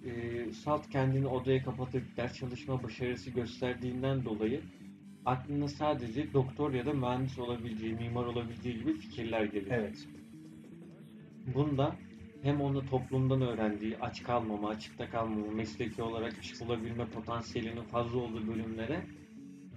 e, 0.04 0.52
salt 0.52 0.90
kendini 0.90 1.26
odaya 1.26 1.62
kapatıp 1.62 2.16
ders 2.16 2.34
çalışma 2.34 2.82
başarısı 2.82 3.30
gösterdiğinden 3.30 4.24
dolayı 4.24 4.60
aklına 5.26 5.68
sadece 5.68 6.32
doktor 6.32 6.72
ya 6.72 6.86
da 6.86 6.92
mühendis 6.92 7.38
olabileceği, 7.38 7.94
mimar 7.94 8.24
olabileceği 8.24 8.78
gibi 8.78 8.92
fikirler 8.92 9.44
gelir. 9.44 9.70
Evet. 9.70 10.08
Bunda 11.54 11.96
hem 12.42 12.60
onu 12.60 12.86
toplumdan 12.86 13.42
öğrendiği 13.42 13.98
aç 13.98 14.22
kalmama, 14.22 14.68
açıkta 14.68 15.10
kalmama, 15.10 15.52
mesleki 15.52 16.02
olarak 16.02 16.32
iş 16.42 16.60
bulabilme 16.60 17.06
potansiyelinin 17.06 17.82
fazla 17.82 18.18
olduğu 18.18 18.46
bölümlere 18.48 19.00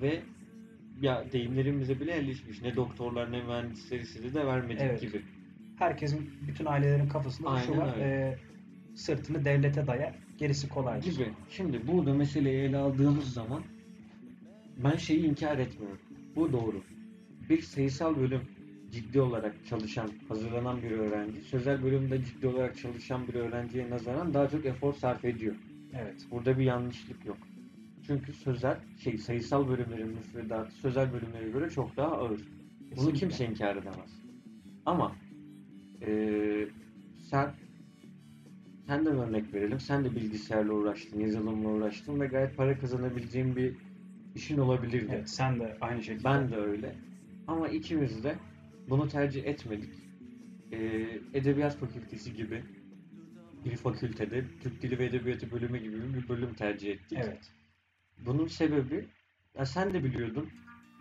ve 0.02 0.22
ya 1.02 1.24
deyimlerimize 1.32 2.00
bile 2.00 2.12
yerleşmiş. 2.12 2.62
Ne 2.62 2.76
doktorlar 2.76 3.32
ne 3.32 3.44
mühendisleri 3.44 4.06
size 4.06 4.34
de 4.34 4.46
vermedik 4.46 4.82
Evet. 4.82 5.02
gibi. 5.02 5.22
Herkesin, 5.80 6.32
bütün 6.48 6.66
ailelerin 6.66 7.08
kafasında 7.10 7.60
şu 7.60 7.72
Aynen 7.72 7.78
var. 7.88 7.94
öyle. 7.96 8.06
e, 8.06 8.38
sırtını 8.96 9.46
devlete 9.46 9.88
dayar, 9.88 10.14
gerisi 10.38 10.70
kolay. 10.70 11.02
gibi. 11.02 11.28
Şimdi 11.50 11.88
burada 11.88 12.14
meseleyi 12.14 12.58
ele 12.60 12.78
aldığımız 12.78 13.34
zaman 13.34 13.64
ben 14.78 14.96
şeyi 14.98 15.26
inkar 15.26 15.58
etmiyorum. 15.58 16.00
Bu 16.36 16.52
doğru. 16.52 16.82
Bir 17.50 17.62
sayısal 17.62 18.16
bölüm 18.18 18.42
ciddi 18.94 19.22
olarak 19.22 19.56
çalışan, 19.66 20.10
hazırlanan 20.28 20.82
bir 20.82 20.92
öğrenci, 20.92 21.42
sözel 21.42 21.84
bölümde 21.84 22.24
ciddi 22.26 22.48
olarak 22.48 22.78
çalışan 22.78 23.28
bir 23.28 23.34
öğrenciye 23.34 23.90
nazaran 23.90 24.34
daha 24.34 24.50
çok 24.50 24.66
efor 24.66 24.94
sarf 24.94 25.26
ediyor. 25.26 25.56
Evet. 26.02 26.16
Burada 26.32 26.60
bir 26.60 26.64
yanlışlık 26.64 27.26
yok. 27.26 27.38
Çünkü 28.08 28.34
sözel, 28.34 28.78
şey 29.00 29.18
sayısal 29.18 29.68
bölümlerin 29.70 30.08
müfredatı 30.08 30.72
sözel 30.72 31.14
bölümlere 31.14 31.50
göre 31.50 31.70
çok 31.70 31.98
daha 31.98 32.12
ağır. 32.12 32.40
Bunu 32.40 32.90
Kesinlikle. 32.90 33.20
kimse 33.20 33.46
inkar 33.46 33.76
edemez. 33.76 34.22
Ama 34.86 35.16
eee, 36.08 36.68
sen 37.30 37.52
senden 38.88 39.18
örnek 39.18 39.54
verelim. 39.54 39.80
Sen 39.80 40.04
de 40.06 40.16
bilgisayarla 40.16 40.74
uğraştın, 40.74 41.20
yazılımla 41.20 41.70
uğraştın 41.70 42.20
ve 42.20 42.28
gayet 42.28 42.58
para 42.58 42.80
kazanabileceğin 42.80 43.56
bir 43.56 43.74
işin 44.36 44.58
olabilirdi. 44.58 45.12
Evet, 45.16 45.30
sen 45.30 45.60
de 45.60 45.78
aynı 45.82 46.04
şekilde. 46.04 46.24
Ben 46.24 46.52
de 46.52 46.56
öyle. 46.58 46.96
Ama 47.48 47.68
ikimiz 47.68 48.24
de 48.24 48.36
bunu 48.90 49.08
tercih 49.08 49.46
etmedik. 49.46 49.94
Ee, 50.72 51.20
Edebiyat 51.34 51.78
Fakültesi 51.78 52.34
gibi 52.34 52.64
bir 53.66 53.76
fakültede 53.76 54.44
Türk 54.64 54.82
Dili 54.82 55.00
ve 55.00 55.06
Edebiyatı 55.06 55.52
bölümü 55.52 55.78
gibi 55.78 56.14
bir 56.14 56.30
bölüm 56.30 56.54
tercih 56.54 56.92
ettik. 56.92 57.20
Evet. 57.22 57.52
Bunun 58.18 58.48
sebebi, 58.48 59.08
ya 59.58 59.66
sen 59.66 59.94
de 59.94 60.04
biliyordun 60.04 60.50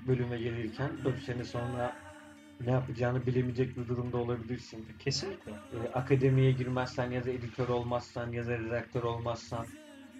bölüme 0.07 0.39
gelirken 0.39 0.91
4 1.05 1.23
sene 1.23 1.45
sonra 1.45 1.97
ne 2.67 2.71
yapacağını 2.71 3.27
bilemeyecek 3.27 3.77
bir 3.77 3.89
durumda 3.89 4.17
olabilirsin. 4.17 4.87
Kesinlikle. 4.99 5.53
E, 5.53 5.89
akademiye 5.95 6.53
girmezsen 6.53 7.11
ya 7.11 7.25
da 7.25 7.31
editör 7.31 7.69
olmazsan 7.69 8.33
ya 8.33 8.47
da 8.47 8.59
redaktör 8.59 9.03
olmazsan 9.03 9.67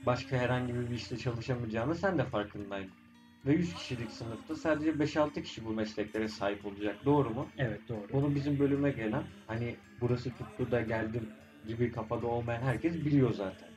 başka 0.07 0.37
herhangi 0.37 0.75
bir 0.75 0.91
işte 0.91 1.19
çalışamayacağını 1.19 1.95
sen 1.95 2.19
de 2.19 2.25
farkındaydın. 2.25 3.02
Ve 3.47 3.53
100 3.53 3.75
kişilik 3.75 4.11
sınıfta 4.11 4.57
sadece 4.57 4.91
5-6 4.91 5.43
kişi 5.43 5.65
bu 5.65 5.71
mesleklere 5.71 6.29
sahip 6.29 6.67
olacak. 6.67 6.97
Doğru 7.05 7.31
mu? 7.31 7.49
Evet 7.59 7.81
doğru. 7.89 8.07
Bunu 8.13 8.35
bizim 8.35 8.59
bölüme 8.59 8.91
gelen 8.91 9.25
hani 9.47 9.77
burası 10.01 10.31
tuttu 10.31 10.71
da 10.71 10.81
geldim 10.81 11.29
gibi 11.67 11.93
kafada 11.93 12.27
olmayan 12.27 12.63
herkes 12.63 12.95
biliyor 12.95 13.33
zaten. 13.35 13.69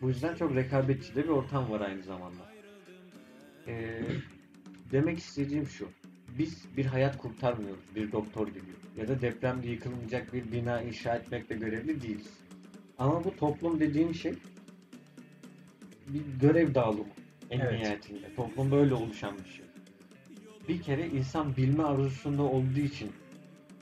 Bu 0.00 0.08
yüzden 0.08 0.34
çok 0.34 0.54
rekabetçi 0.54 1.14
de 1.14 1.24
bir 1.24 1.28
ortam 1.28 1.70
var 1.70 1.80
aynı 1.80 2.02
zamanda. 2.02 2.42
Ee, 3.66 4.02
demek 4.92 5.18
istediğim 5.18 5.66
şu. 5.66 5.88
Biz 6.38 6.76
bir 6.76 6.86
hayat 6.86 7.18
kurtarmıyoruz 7.18 7.84
bir 7.94 8.12
doktor 8.12 8.48
gibi. 8.48 8.70
Ya 8.96 9.08
da 9.08 9.20
depremde 9.20 9.68
yıkılmayacak 9.68 10.32
bir 10.32 10.52
bina 10.52 10.82
inşa 10.82 11.14
etmekle 11.16 11.56
görevli 11.56 12.02
değiliz. 12.02 12.30
Ama 12.98 13.24
bu 13.24 13.36
toplum 13.36 13.80
dediğim 13.80 14.14
şey 14.14 14.34
bir 16.08 16.22
görev 16.40 16.74
dağılımı 16.74 17.04
en 17.50 17.60
Evet. 17.60 17.80
nihayetinde. 17.80 18.26
Toplum 18.36 18.70
böyle 18.70 18.94
oluşan 18.94 19.38
bir 19.38 19.48
şey. 19.48 19.66
Bir 20.68 20.82
kere 20.82 21.08
insan 21.08 21.56
bilme 21.56 21.82
arzusunda 21.82 22.42
olduğu 22.42 22.80
için 22.80 23.12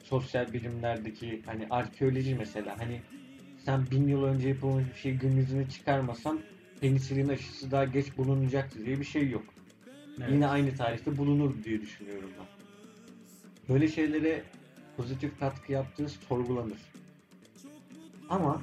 sosyal 0.02 0.52
bilimlerdeki 0.52 1.42
hani 1.46 1.66
arkeoloji 1.70 2.34
mesela 2.34 2.78
hani 2.78 3.02
sen 3.64 3.90
bin 3.90 4.08
yıl 4.08 4.22
önce 4.24 4.48
yapılmış 4.48 4.88
bir 4.88 4.94
şey 4.94 5.12
gün 5.14 5.36
yüzüne 5.36 5.68
çıkarmasan 5.68 6.42
penisilin 6.80 7.28
aşısı 7.28 7.70
daha 7.70 7.84
geç 7.84 8.16
bulunacaktı 8.16 8.84
diye 8.84 8.98
bir 9.00 9.04
şey 9.04 9.28
yok. 9.30 9.44
Evet. 10.20 10.30
Yine 10.30 10.46
aynı 10.46 10.74
tarihte 10.74 11.16
bulunur 11.18 11.62
diye 11.64 11.80
düşünüyorum 11.80 12.30
ben. 12.38 12.46
Böyle 13.68 13.88
şeylere 13.88 14.42
pozitif 14.96 15.38
katkı 15.40 15.72
yaptığı 15.72 16.08
sorgulanır. 16.08 16.78
Ama 18.28 18.62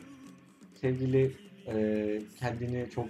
sevgili 0.82 1.32
eee, 1.68 2.22
kendini 2.40 2.90
çok 2.90 3.10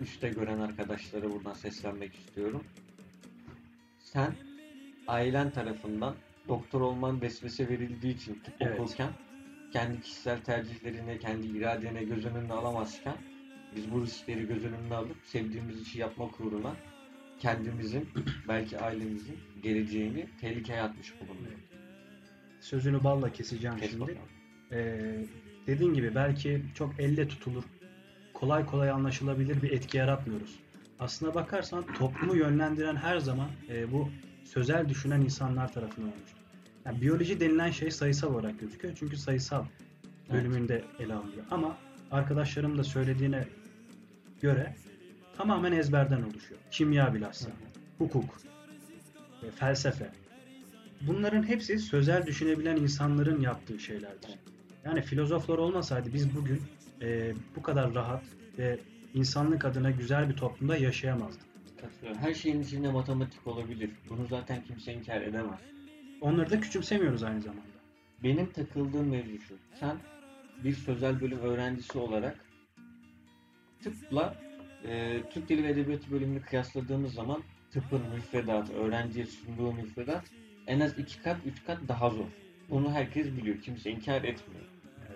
üstte 0.00 0.28
gören 0.28 0.58
arkadaşlara 0.58 1.30
buradan 1.30 1.52
seslenmek 1.52 2.14
istiyorum. 2.14 2.64
Sen 3.98 4.34
ailen 5.08 5.50
tarafından 5.50 6.14
doktor 6.48 6.80
olman 6.80 7.20
vesvese 7.22 7.68
verildiği 7.68 8.14
için 8.14 8.34
tıp 8.34 8.54
Evet. 8.60 8.80
okurken 8.80 9.10
kendi 9.72 10.00
kişisel 10.00 10.40
tercihlerine, 10.40 11.18
kendi 11.18 11.46
iradene 11.46 12.04
göz 12.04 12.26
önüne 12.26 12.52
alamazken 12.52 13.16
biz 13.76 13.92
bu 13.92 14.02
riskleri 14.02 14.46
göz 14.46 14.64
önüne 14.64 14.94
alıp 14.94 15.16
sevdiğimiz 15.24 15.82
işi 15.82 15.98
yapmak 15.98 16.40
uğruna 16.40 16.76
kendimizin 17.38 18.08
belki 18.48 18.78
ailemizin 18.78 19.38
geleceğini 19.62 20.26
tehlikeye 20.40 20.82
atmış 20.82 21.14
bulunuyor. 21.20 21.58
Sözünü 22.60 23.04
balla 23.04 23.32
keseceğim 23.32 23.76
Kes 23.76 23.90
şimdi. 23.90 24.00
bakalım. 24.02 24.18
Ee, 24.72 25.24
dediğin 25.66 25.94
gibi 25.94 26.14
belki 26.14 26.62
çok 26.74 27.00
elle 27.00 27.28
tutulur, 27.28 27.64
kolay 28.40 28.66
kolay 28.66 28.90
anlaşılabilir 28.90 29.62
bir 29.62 29.70
etki 29.70 29.96
yaratmıyoruz. 29.96 30.58
Aslına 30.98 31.34
bakarsan 31.34 31.84
toplumu 31.86 32.36
yönlendiren 32.36 32.96
her 32.96 33.18
zaman 33.18 33.48
e, 33.68 33.92
bu 33.92 34.08
sözel 34.44 34.88
düşünen 34.88 35.20
insanlar 35.20 35.72
tarafından 35.72 36.08
olmuştur. 36.12 36.38
Yani 36.84 37.00
biyoloji 37.00 37.40
denilen 37.40 37.70
şey 37.70 37.90
sayısal 37.90 38.34
olarak 38.34 38.60
gözüküyor 38.60 38.94
çünkü 38.98 39.16
sayısal 39.16 39.64
bölümünde 40.32 40.84
ele 40.98 41.14
alınıyor. 41.14 41.44
Ama 41.50 41.76
arkadaşlarım 42.10 42.78
da 42.78 42.84
söylediğine 42.84 43.44
göre 44.40 44.74
tamamen 45.36 45.72
ezberden 45.72 46.22
oluşuyor. 46.22 46.60
Kimya 46.70 47.14
bilhassa, 47.14 47.50
hukuk, 47.98 48.38
e, 49.42 49.50
felsefe. 49.50 50.10
Bunların 51.00 51.42
hepsi 51.42 51.78
sözel 51.78 52.26
düşünebilen 52.26 52.76
insanların 52.76 53.40
yaptığı 53.40 53.78
şeylerdir. 53.78 54.30
Yani 54.84 55.02
filozoflar 55.02 55.58
olmasaydı 55.58 56.12
biz 56.14 56.36
bugün 56.36 56.62
e, 57.02 57.34
bu 57.56 57.62
kadar 57.62 57.94
rahat 57.94 58.22
ve 58.58 58.78
insanlık 59.14 59.64
adına 59.64 59.90
güzel 59.90 60.28
bir 60.28 60.36
toplumda 60.36 60.76
yaşayamazdık. 60.76 61.46
Katılıyorum. 61.80 62.20
Her 62.20 62.34
şeyin 62.34 62.62
içinde 62.62 62.92
matematik 62.92 63.46
olabilir. 63.46 63.90
Bunu 64.08 64.26
zaten 64.26 64.64
kimse 64.64 64.92
inkar 64.92 65.22
edemez. 65.22 65.60
Onları 66.20 66.50
da 66.50 66.60
küçümsemiyoruz 66.60 67.22
aynı 67.22 67.40
zamanda. 67.40 67.76
Benim 68.22 68.52
takıldığım 68.52 69.08
mevzu 69.08 69.38
şu. 69.38 69.54
Sen 69.80 69.96
bir 70.64 70.72
sözel 70.72 71.20
bölüm 71.20 71.38
öğrencisi 71.38 71.98
olarak 71.98 72.44
tıpla 73.82 74.34
e, 74.84 75.22
Türk 75.30 75.48
Dili 75.48 75.64
ve 75.64 75.68
Edebiyatı 75.68 76.10
bölümünü 76.10 76.42
kıyasladığımız 76.42 77.14
zaman 77.14 77.42
tıpın 77.70 78.02
müfredatı, 78.14 78.72
öğrenciye 78.72 79.26
sunduğu 79.26 79.72
müfredat 79.72 80.24
en 80.66 80.80
az 80.80 80.98
iki 80.98 81.22
kat, 81.22 81.36
üç 81.46 81.64
kat 81.64 81.78
daha 81.88 82.10
zor. 82.10 82.26
Bunu 82.70 82.92
herkes 82.92 83.26
biliyor. 83.26 83.60
Kimse 83.60 83.90
inkar 83.90 84.24
etmiyor. 84.24 84.64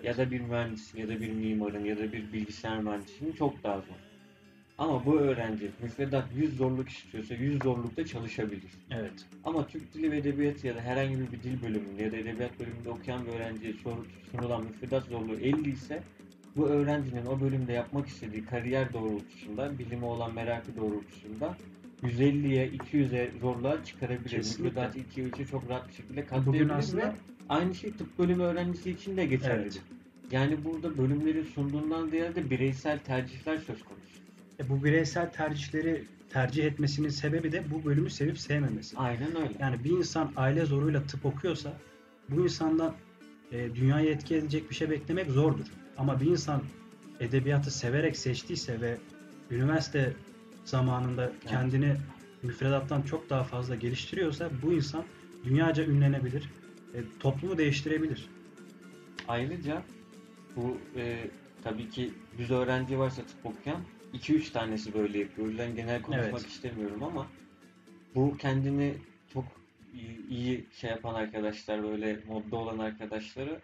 Ya 0.03 0.17
da 0.17 0.31
bir 0.31 0.41
mühendisin 0.41 0.99
ya 0.99 1.07
da 1.07 1.21
bir 1.21 1.29
mimarın 1.29 1.85
ya 1.85 1.97
da 1.97 2.13
bir 2.13 2.33
bilgisayar 2.33 2.79
mühendisinin 2.79 3.31
çok 3.31 3.63
daha 3.63 3.75
zor. 3.75 3.95
Ama 4.77 5.05
bu 5.05 5.19
öğrenci 5.19 5.71
müfredat 5.81 6.25
100 6.35 6.57
zorluk 6.57 6.89
istiyorsa 6.89 7.33
100 7.33 7.63
zorlukta 7.63 8.05
çalışabilir. 8.05 8.71
Evet. 8.91 9.25
Ama 9.43 9.67
Türk 9.67 9.93
Dili 9.93 10.11
ve 10.11 10.17
Edebiyatı 10.17 10.67
ya 10.67 10.75
da 10.75 10.81
herhangi 10.81 11.19
bir 11.19 11.43
dil 11.43 11.61
bölümünde 11.61 12.03
ya 12.03 12.11
da 12.11 12.17
edebiyat 12.17 12.59
bölümünde 12.59 12.89
okuyan 12.89 13.25
bir 13.25 13.31
öğrenciye 13.31 13.73
sunulan 14.31 14.63
müfredat 14.63 15.03
zorluğu 15.03 15.35
50 15.35 15.71
ise 15.71 16.03
bu 16.55 16.67
öğrencinin 16.67 17.25
o 17.25 17.41
bölümde 17.41 17.73
yapmak 17.73 18.07
istediği 18.07 18.45
kariyer 18.45 18.93
doğrultusunda, 18.93 19.79
bilime 19.79 20.05
olan 20.05 20.33
merakı 20.33 20.77
doğrultusunda 20.77 21.57
150'ye, 22.03 22.69
200'e 22.69 23.31
zorluğa 23.41 23.83
çıkarabilir. 23.83 24.37
Müfredatı 24.37 24.99
2'ye 24.99 25.27
3'e 25.27 25.45
çok 25.45 25.69
rahat 25.69 25.87
bir 25.87 25.93
şekilde 25.93 26.21
Bugün 26.21 26.43
katlayabilir 26.43 26.69
aslında 26.69 27.07
ve 27.07 27.11
aynı 27.49 27.75
şey 27.75 27.91
tıp 27.91 28.19
bölümü 28.19 28.43
öğrencisi 28.43 28.91
için 28.91 29.17
de 29.17 29.25
geçerlidir. 29.25 29.81
Evet. 29.87 30.01
Yani 30.31 30.65
burada 30.65 30.97
bölümleri 30.97 31.43
sunduğundan 31.43 32.07
ziyade 32.07 32.49
bireysel 32.49 32.99
tercihler 32.99 33.57
söz 33.57 33.83
konusu. 33.83 34.19
e, 34.59 34.69
bu 34.69 34.83
bireysel 34.83 35.31
tercihleri 35.31 36.03
tercih 36.29 36.65
etmesinin 36.65 37.09
sebebi 37.09 37.51
de 37.51 37.63
bu 37.71 37.85
bölümü 37.85 38.09
sevip 38.09 38.39
sevmemesi. 38.39 38.97
Aynen 38.97 39.35
öyle. 39.35 39.53
Yani 39.59 39.83
bir 39.83 39.89
insan 39.89 40.31
aile 40.35 40.65
zoruyla 40.65 41.03
tıp 41.03 41.25
okuyorsa 41.25 41.73
bu 42.29 42.43
insandan 42.43 42.93
e, 43.51 43.75
dünyayı 43.75 44.09
etki 44.09 44.35
edecek 44.35 44.69
bir 44.69 44.75
şey 44.75 44.89
beklemek 44.89 45.31
zordur. 45.31 45.65
Ama 45.97 46.21
bir 46.21 46.25
insan 46.25 46.61
edebiyatı 47.19 47.71
severek 47.71 48.17
seçtiyse 48.17 48.81
ve 48.81 48.97
üniversite 49.51 50.13
zamanında 50.65 51.31
kendini 51.47 51.95
müfredattan 52.43 53.01
çok 53.01 53.29
daha 53.29 53.43
fazla 53.43 53.75
geliştiriyorsa 53.75 54.49
bu 54.63 54.73
insan 54.73 55.03
dünyaca 55.43 55.85
ünlenebilir, 55.85 56.49
e, 56.93 56.99
toplumu 57.19 57.57
değiştirebilir. 57.57 58.29
Ayrıca 59.27 59.83
bu 60.55 60.77
e, 60.95 61.27
tabii 61.63 61.89
ki 61.89 62.11
yüz 62.37 62.51
öğrenci 62.51 62.99
varsa 62.99 63.21
tıp 63.21 63.45
okuyan 63.45 63.81
2-3 64.13 64.51
tanesi 64.51 64.93
böyle 64.93 65.19
yapıyor. 65.19 65.47
Yüzden 65.47 65.75
genel 65.75 66.01
konuşmak 66.01 66.41
Evet. 66.41 66.47
istemiyorum 66.47 67.03
ama 67.03 67.27
bu 68.15 68.37
kendini 68.37 68.93
çok 69.33 69.45
iyi 70.29 70.65
şey 70.73 70.89
yapan 70.89 71.13
arkadaşlar 71.13 71.83
böyle 71.83 72.19
modda 72.27 72.55
olan 72.55 72.79
arkadaşları 72.79 73.61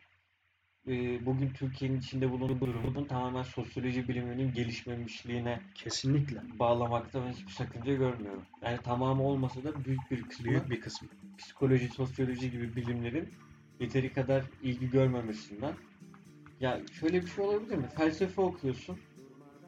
e, 0.88 1.26
bugün 1.26 1.50
Türkiye'nin 1.50 1.97
içinde 2.00 2.32
bulunduğu 2.32 2.67
durumun 2.67 3.06
tamamen 3.06 3.43
sosyoloji 3.43 4.08
biliminin 4.08 4.54
gelişmemişliğine 4.54 5.60
Kesinlikle. 5.76 6.41
bağlamakta 6.60 7.26
ben 7.26 7.32
hiçbir 7.32 7.52
sakınca 7.52 7.93
görmüyorum. 7.93 8.45
Yani 8.62 8.78
tamamı 8.84 9.23
olmasa 9.23 9.63
da 9.63 9.86
büyük 9.86 10.12
bir 10.12 10.23
kısmı 10.23 10.45
Büyük 10.45 10.69
bir 10.69 10.82
kısmı. 10.82 11.08
psikoloji, 11.38 11.89
sosyoloji 11.89 12.52
gibi 12.52 12.76
bilimlerin 12.76 13.30
yeteri 13.80 14.13
kadar 14.13 14.43
ilgi 14.62 14.89
görmemesinden. 14.89 15.73
Ya 16.60 16.82
şöyle 17.00 17.21
bir 17.21 17.28
şey 17.28 17.45
olabilir 17.45 17.76
mi? 17.78 17.88
Felsefe 17.97 18.41
okuyorsun. 18.41 19.00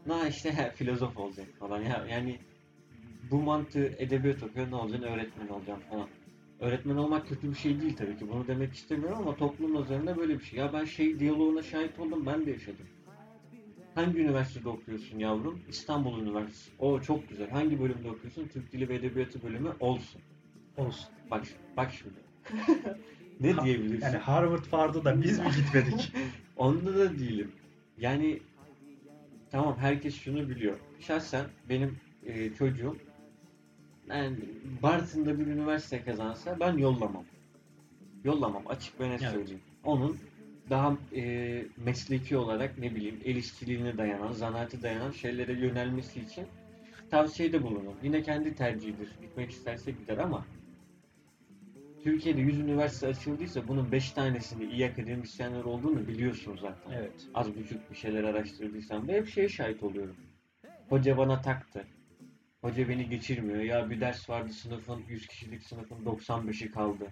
Na 0.06 0.28
işte 0.28 0.54
he, 0.54 0.72
filozof 0.72 1.18
olacak 1.18 1.48
falan. 1.60 1.82
Ya 1.82 2.06
yani 2.10 2.40
bu 3.32 3.42
mantığı 3.42 3.86
edebiyat 3.86 4.44
okuyor 4.44 4.72
ne 4.72 4.76
olacaksın? 4.76 5.08
Öğretmen 5.08 5.48
olacağım 5.48 5.80
falan. 5.90 6.08
Öğretmen 6.60 6.96
olmak 6.96 7.30
kötü 7.30 7.50
bir 7.52 7.56
şey 7.56 7.82
değil 7.82 7.96
tabii 7.96 8.18
ki. 8.18 8.28
Bunu 8.30 8.48
demek 8.48 8.74
istemiyorum 8.74 9.18
ama 9.22 9.36
toplum 9.36 9.74
nazarında 9.76 10.18
böyle 10.18 10.40
bir 10.40 10.44
şey. 10.44 10.60
Ya 10.60 10.74
ben 10.74 10.86
şey 10.86 11.20
diyaloğuna 11.20 11.64
şahit 11.64 12.00
oldum. 12.00 12.26
Ben 12.26 12.46
de 12.46 12.52
yaşadım. 12.52 12.86
Hangi 13.96 14.20
üniversitede 14.20 14.70
okuyorsun 14.70 15.20
yavrum? 15.20 15.62
İstanbul 15.70 16.22
Üniversitesi. 16.22 16.72
O 16.80 17.02
çok 17.02 17.30
güzel. 17.30 17.50
Hangi 17.50 17.80
bölümde 17.80 18.10
okuyorsun? 18.10 18.48
Türk 18.48 18.72
Dili 18.72 18.90
ve 18.90 18.96
Edebiyatı 18.96 19.44
bölümü 19.44 19.70
olsun. 19.80 20.22
Olsun. 20.78 21.10
Bak, 21.32 21.44
bak 21.78 21.92
şimdi. 21.94 22.14
ne 23.40 23.52
Ha- 23.52 23.66
diyebilirsin? 23.66 24.06
Yani 24.06 24.18
Harvard 24.18 24.74
vardı 24.74 25.06
da 25.06 25.22
biz 25.22 25.40
mi 25.40 25.46
gitmedik? 25.56 26.12
Onda 26.56 26.96
da 26.96 27.20
değilim. 27.20 27.52
Yani 27.98 28.40
tamam 29.52 29.78
herkes 29.78 30.16
şunu 30.16 30.50
biliyor. 30.50 30.78
Şahsen 31.00 31.46
benim 31.70 31.98
e, 32.26 32.54
çocuğum 32.54 32.98
yani 34.10 34.36
Bartın'da 34.84 35.40
bir 35.40 35.48
üniversite 35.48 36.04
kazansa 36.04 36.60
ben 36.60 36.78
yollamam. 36.78 37.24
Yollamam 38.24 38.64
açık 38.68 39.00
ve 39.00 39.10
net 39.10 39.22
Evet. 39.22 39.32
söyleyeyim. 39.32 39.62
Onun 39.84 40.18
daha 40.70 40.98
e, 41.16 41.66
mesleki 41.78 42.38
olarak 42.38 42.78
ne 42.78 42.96
bileyim 42.96 43.20
el 43.26 43.36
işçiliğine 43.36 43.98
dayanan, 43.98 44.32
zanaate 44.32 44.82
dayanan 44.82 45.12
şeylere 45.12 45.54
yönelmesi 45.54 46.20
için 46.20 46.46
tavsiyede 47.12 47.64
bulunun. 47.64 47.96
Yine 48.04 48.22
kendi 48.24 48.56
tercihidir. 48.56 49.10
Gitmek 49.22 49.52
isterse 49.52 49.92
gider 49.92 50.18
ama 50.18 50.46
Türkiye'de 52.04 52.42
100 52.42 52.60
üniversite 52.60 53.08
açıldıysa 53.08 53.68
bunun 53.68 53.92
5 53.92 54.12
tanesinde 54.12 54.66
iyi 54.70 54.86
akademisyenler 54.86 55.64
olduğunu 55.64 56.08
biliyorsun 56.08 56.58
zaten. 56.62 56.92
Evet. 56.92 57.12
Az 57.34 57.56
buçuk 57.56 57.92
bir 57.92 57.96
şeyler 57.96 58.24
araştırdıysan 58.24 59.08
ve 59.08 59.18
hep 59.18 59.28
şeye 59.28 59.50
şahit 59.50 59.84
oluyorum. 59.84 60.16
Hoca 60.90 61.18
bana 61.18 61.42
taktı. 61.42 61.86
Hoca 62.62 62.90
beni 62.90 63.10
geçirmiyor. 63.10 63.60
Ya 63.60 63.90
bir 63.90 64.02
ders 64.02 64.30
vardı 64.30 64.54
sınıfın 64.54 65.04
100 65.10 65.28
kişilik 65.28 65.64
sınıfın 65.64 66.06
95'i 66.06 66.72
kaldı. 66.72 67.08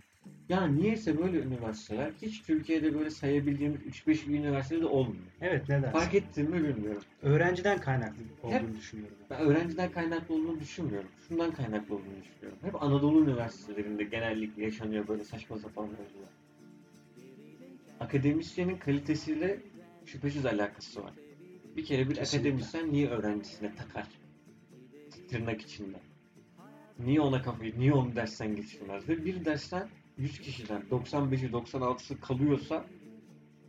Ya 0.50 0.68
niyeyse 0.68 1.18
böyle 1.18 1.40
üniversiteler 1.40 2.12
hiç 2.22 2.42
Türkiye'de 2.42 2.94
böyle 2.96 3.10
sayabildiğimiz 3.10 3.82
3-5 3.82 4.28
bir 4.28 4.40
üniversitede 4.40 4.86
olmuyor. 4.86 5.24
Evet 5.42 5.70
neden? 5.70 5.92
Fark 5.92 6.14
ettim 6.14 6.50
mi 6.52 6.64
bilmiyorum. 6.64 7.04
Öğrenciden 7.22 7.80
kaynaklı 7.82 8.24
olduğunu 8.44 8.54
Hep- 8.60 8.76
düşünüyorum. 8.78 9.18
Ben 9.30 9.40
öğrenciden 9.40 9.92
kaynaklı 9.92 10.36
olduğunu 10.36 10.60
düşünmüyorum. 10.60 11.10
Şundan 11.28 11.52
kaynaklı 11.52 11.96
olduğunu 11.96 12.24
düşünüyorum. 12.24 12.60
Hep 12.62 12.84
Anadolu 12.84 13.24
üniversitelerinde 13.24 14.04
genellikle 14.04 14.64
yaşanıyor 14.64 15.08
böyle 15.08 15.24
saçma 15.24 15.58
sapan 15.58 15.86
mevzular. 15.86 16.30
Akademisyenin 18.00 18.78
kalitesiyle 18.78 19.58
şüphesiz 20.06 20.46
alakası 20.46 21.04
var. 21.04 21.12
Bir 21.76 21.86
kere 21.86 22.10
bir 22.10 22.16
Kesinlikle. 22.16 22.50
akademisyen 22.50 22.92
niye 22.94 23.08
öğrencisine 23.10 23.76
takar? 23.76 24.08
Tırnak 25.30 25.62
içinde. 25.62 25.98
Niye 27.00 27.22
ona 27.22 27.42
kafayı, 27.42 27.80
niye 27.80 27.94
onu 27.94 28.16
dersten 28.16 28.56
geçirmez? 28.56 29.10
Ve 29.10 29.26
bir 29.26 29.46
dersten 29.46 29.90
100 30.18 30.40
kişiden 30.40 30.82
95'i 30.92 31.52
96'sı 31.52 32.22
kalıyorsa 32.22 32.86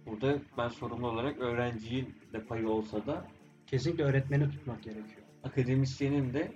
burada 0.06 0.38
ben 0.58 0.68
sorumlu 0.68 1.08
olarak 1.08 1.38
öğrencinin 1.38 2.14
de 2.32 2.44
payı 2.44 2.68
olsa 2.68 3.06
da 3.06 3.26
Kesinlikle 3.66 4.04
öğretmeni 4.04 4.50
tutmak 4.50 4.82
gerekiyor. 4.82 5.22
akademisyenin 5.42 6.34
de 6.34 6.52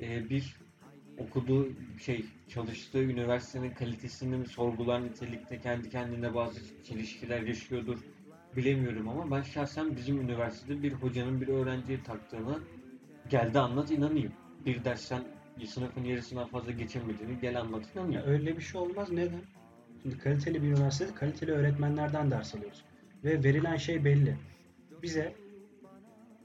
e, 0.00 0.30
bir 0.30 0.56
okuduğu 1.18 1.68
şey 1.98 2.24
çalıştığı 2.48 3.02
üniversitenin 3.02 3.70
kalitesini 3.70 4.46
sorgular 4.46 5.04
nitelikte 5.04 5.60
kendi 5.60 5.90
kendine 5.90 6.34
bazı 6.34 6.60
çelişkiler 6.84 7.42
yaşıyordur 7.42 7.98
bilemiyorum 8.56 9.08
ama 9.08 9.30
ben 9.30 9.42
şahsen 9.42 9.96
bizim 9.96 10.20
üniversitede 10.20 10.82
bir 10.82 10.92
hocanın 10.92 11.40
bir 11.40 11.48
öğrenciye 11.48 12.02
taktığını 12.02 12.58
geldi 13.30 13.58
anlat 13.58 13.90
inanayım. 13.90 14.32
Bir 14.66 14.84
dersten 14.84 15.22
sınıfın 15.66 16.04
yarısından 16.04 16.48
fazla 16.48 16.72
geçemediğini 16.72 17.40
gel 17.40 17.60
anlat 17.60 17.84
inanayım. 17.94 18.22
öyle 18.26 18.56
bir 18.56 18.62
şey 18.62 18.80
olmaz. 18.80 19.12
Neden? 19.12 19.40
Şimdi 20.02 20.18
kaliteli 20.18 20.62
bir 20.62 20.68
üniversitede 20.68 21.14
kaliteli 21.14 21.52
öğretmenlerden 21.52 22.30
ders 22.30 22.54
alıyoruz. 22.54 22.84
Ve 23.24 23.44
verilen 23.44 23.76
şey 23.76 24.04
belli. 24.04 24.36
Bize 25.02 25.34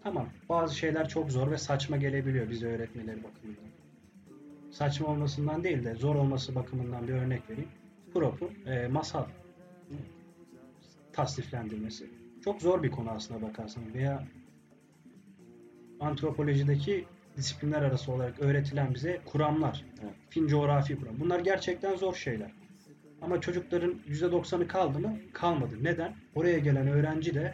tamam 0.04 0.30
bazı 0.50 0.78
şeyler 0.78 1.10
çok 1.10 1.32
zor 1.32 1.52
ve 1.52 1.58
saçma 1.58 1.98
gelebiliyor 1.98 2.50
bize 2.50 2.68
öğretmeleri 2.68 3.24
bakımından. 3.24 3.64
Saçma 4.72 5.08
olmasından 5.08 5.64
değil 5.64 5.84
de 5.84 5.96
zor 5.96 6.16
olması 6.16 6.56
bakımından 6.56 7.08
bir 7.08 7.14
örnek 7.14 7.50
vereyim. 7.50 7.70
Prop'un 8.14 8.66
e, 8.66 8.88
masal 8.88 9.26
tasniflendirmesi. 11.14 12.10
Çok 12.44 12.62
zor 12.62 12.84
bir 12.84 12.92
konu 12.92 13.10
aslına 13.10 13.42
bakarsanız. 13.42 13.94
Veya 13.94 14.24
antropolojideki 16.04 17.06
disiplinler 17.38 17.82
arası 17.82 18.12
olarak 18.12 18.40
öğretilen 18.40 18.94
bize 18.94 19.22
kuramlar. 19.26 19.86
Evet. 20.04 20.14
Fin 20.30 20.48
coğrafi 20.48 20.96
kuram. 20.96 21.20
Bunlar 21.20 21.40
gerçekten 21.40 21.96
zor 21.96 22.16
şeyler. 22.16 22.52
Ama 23.22 23.42
çocukların 23.42 23.96
%90'ı 24.10 24.68
kaldı 24.68 25.00
mı? 25.00 25.18
Kalmadı. 25.34 25.76
Neden? 25.82 26.16
Oraya 26.36 26.60
gelen 26.60 26.88
öğrenci 26.88 27.34
de 27.34 27.54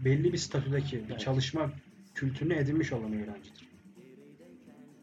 belli 0.00 0.32
bir 0.32 0.38
statüdeki 0.38 0.96
bir 0.96 1.10
Evet. 1.10 1.20
çalışma 1.20 1.70
kültürünü 2.14 2.54
edinmiş 2.54 2.92
olan 2.92 3.12
öğrencidir. 3.12 3.68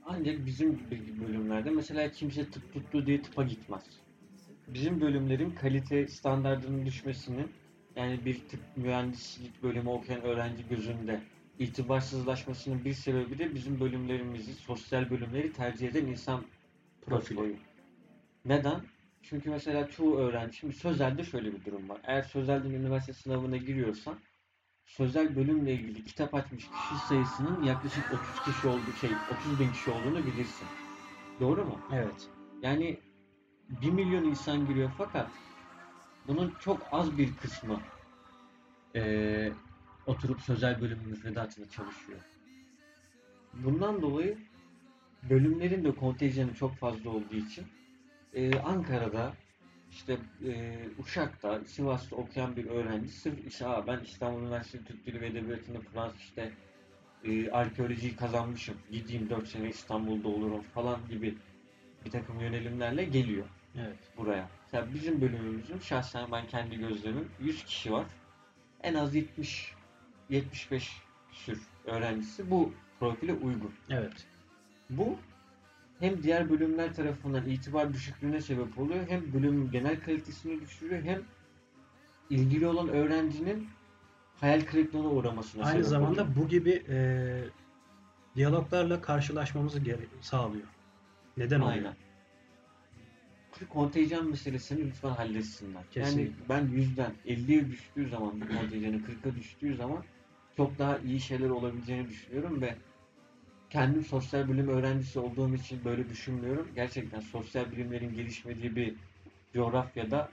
Ancak 0.05 0.45
bizim 0.45 0.79
bölümlerde 1.27 1.69
mesela 1.69 2.11
kimse 2.11 2.49
tıp 2.49 2.73
tuttu 2.73 3.05
diye 3.05 3.21
tıpa 3.21 3.43
gitmez. 3.43 3.83
Bizim 4.67 5.01
bölümlerin 5.01 5.51
kalite 5.51 6.07
standartının 6.07 6.85
düşmesinin 6.85 7.51
yani 7.95 8.25
bir 8.25 8.39
tıp 8.47 8.59
mühendislik 8.75 9.63
bölümü 9.63 9.89
okuyan 9.89 10.21
öğrenci 10.21 10.67
gözünde 10.69 11.21
itibarsızlaşmasının 11.59 12.85
bir 12.85 12.93
sebebi 12.93 13.39
de 13.39 13.55
bizim 13.55 13.79
bölümlerimizi, 13.79 14.53
sosyal 14.53 15.09
bölümleri 15.09 15.53
tercih 15.53 15.89
eden 15.89 16.05
insan 16.05 16.43
Profili. 17.05 17.37
profili. 17.37 17.57
Neden? 18.45 18.81
Çünkü 19.23 19.49
mesela 19.49 19.89
çoğu 19.89 20.17
öğrenci, 20.17 20.57
şimdi 20.57 20.73
Sözel'de 20.75 21.23
şöyle 21.23 21.53
bir 21.53 21.65
durum 21.65 21.89
var. 21.89 21.97
Eğer 22.03 22.21
Sözel'den 22.21 22.69
üniversite 22.69 23.13
sınavına 23.13 23.57
giriyorsan 23.57 24.15
Sözel 24.85 25.35
bölümle 25.35 25.73
ilgili 25.73 26.03
kitap 26.05 26.33
açmış 26.33 26.63
kişi 26.63 27.07
sayısının 27.07 27.63
yaklaşık 27.63 28.03
30 28.13 28.43
kişi 28.53 28.67
olduğu 28.67 28.93
şey, 29.01 29.09
30 29.39 29.59
bin 29.59 29.71
kişi 29.71 29.91
olduğunu 29.91 30.25
bilirsin. 30.25 30.67
Doğru 31.39 31.65
mu? 31.65 31.79
Evet. 31.93 32.29
Yani 32.61 32.99
1 33.81 33.91
milyon 33.91 34.23
insan 34.23 34.67
giriyor 34.67 34.91
fakat 34.97 35.31
bunun 36.27 36.53
çok 36.59 36.81
az 36.91 37.17
bir 37.17 37.35
kısmı 37.35 37.79
eee, 38.95 39.53
oturup 40.07 40.41
sözel 40.41 40.81
bölüm 40.81 40.99
müfredatında 41.05 41.69
çalışıyor. 41.69 42.19
Bundan 43.53 44.01
dolayı 44.01 44.37
bölümlerin 45.29 45.83
de 45.83 45.91
kontenjanı 45.95 46.53
çok 46.53 46.75
fazla 46.77 47.09
olduğu 47.09 47.35
için 47.35 47.65
eee, 48.33 48.59
Ankara'da 48.59 49.33
işte 49.91 50.17
eee, 50.43 50.89
Uşak'ta, 50.99 51.65
Sivas'ta 51.65 52.15
okuyan 52.15 52.55
bir 52.55 52.65
öğrenci 52.65 53.09
sırf 53.09 53.47
işte 53.47 53.67
"Aa, 53.67 53.87
ben 53.87 53.99
İstanbul 53.99 54.41
Üniversitesi 54.41 54.85
Türk 54.85 55.05
Dili 55.05 55.21
ve 55.21 55.27
Edebiyatı'nda 55.27 55.79
Fransız 55.79 56.19
işte 56.19 56.51
eee, 57.23 57.51
arkeolojiyi 57.51 58.15
kazanmışım, 58.15 58.77
gideyim 58.91 59.29
4 59.29 59.47
sene 59.47 59.69
İstanbul'da 59.69 60.27
olurum 60.27 60.61
falan 60.61 60.99
gibi 61.09 61.35
bir 62.05 62.11
takım 62.11 62.39
yönelimlerle 62.39 63.03
geliyor 63.03 63.45
Evet. 63.77 63.97
buraya. 64.17 64.49
Mesela 64.65 64.93
bizim 64.93 65.21
bölümümüzün 65.21 65.79
şahsen 65.79 66.31
ben 66.31 66.47
kendi 66.47 66.77
gözlemim 66.77 67.29
100 67.39 67.65
kişi 67.65 67.91
var. 67.91 68.05
En 68.83 68.93
az 68.93 69.15
70 69.15 69.73
75 70.29 71.01
küsür 71.31 71.59
öğrencisi 71.85 72.51
bu 72.51 72.73
profile 72.99 73.33
uygun. 73.33 73.71
Evet. 73.89 74.27
Bu 74.89 75.17
hem 75.99 76.23
diğer 76.23 76.49
bölümler 76.49 76.93
tarafından 76.93 77.49
itibar 77.49 77.93
düşüklüğüne 77.93 78.41
sebep 78.41 78.79
oluyor 78.79 79.09
hem 79.09 79.33
bölümün 79.33 79.71
genel 79.71 79.99
kalitesini 79.99 80.61
düşürüyor 80.61 81.03
hem 81.03 81.21
ilgili 82.29 82.67
olan 82.67 82.87
öğrencinin 82.89 83.67
hayal 84.39 84.61
kırıklığına 84.61 85.07
uğramasına 85.07 85.63
Aynı 85.63 85.73
sebep 85.77 85.85
zamanda 85.89 86.21
oluyor. 86.23 86.35
bu 86.35 86.47
gibi 86.47 86.83
e, 86.89 86.97
diyaloglarla 88.35 89.01
karşılaşmamızı 89.01 89.79
gere- 89.79 90.05
sağlıyor. 90.21 90.67
Neden 91.37 91.59
oluyor? 91.59 91.75
Aynen. 91.77 91.93
Şu 93.59 93.69
kontenjan 93.69 94.29
meselesini 94.29 94.85
lütfen 94.87 95.09
halletsinler. 95.09 95.73
Yani 95.73 95.85
Kesinlikle. 95.91 96.49
ben 96.49 96.61
100'den 96.63 97.13
50'ye 97.25 97.67
düştüğü 97.67 98.09
zaman 98.09 98.41
bu 98.41 98.47
kontenjanı 98.47 98.95
40'a 98.95 99.35
düştüğü 99.35 99.75
zaman 99.75 100.03
çok 100.57 100.79
daha 100.79 100.97
iyi 100.97 101.19
şeyler 101.19 101.49
olabileceğini 101.49 102.09
düşünüyorum 102.09 102.61
ve 102.61 102.75
kendim 103.69 104.05
sosyal 104.05 104.47
bilim 104.49 104.67
öğrencisi 104.67 105.19
olduğum 105.19 105.55
için 105.55 105.79
böyle 105.85 106.09
düşünmüyorum. 106.09 106.67
Gerçekten 106.75 107.19
sosyal 107.19 107.71
bilimlerin 107.71 108.13
gelişmediği 108.15 108.75
bir 108.75 108.93
coğrafyada 109.53 110.29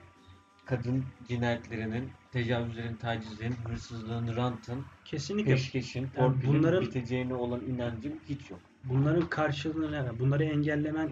kadın 0.65 1.03
cinayetlerinin, 1.27 2.09
tecavüzlerin, 2.31 2.95
tacizlerin, 2.95 3.55
hırsızlığın, 3.67 4.35
rantın, 4.35 4.85
Kesinlikle 5.05 5.51
peşkeşin, 5.51 6.07
torpilin 6.15 6.53
bunların- 6.53 6.81
biteceğine 6.85 7.33
olan 7.33 7.61
inancım 7.61 8.13
hiç 8.29 8.51
yok. 8.51 8.59
bunların 8.83 9.29
karşılığını 9.29 9.95
yani 9.95 10.19
bunları 10.19 10.43
engellemen 10.43 11.09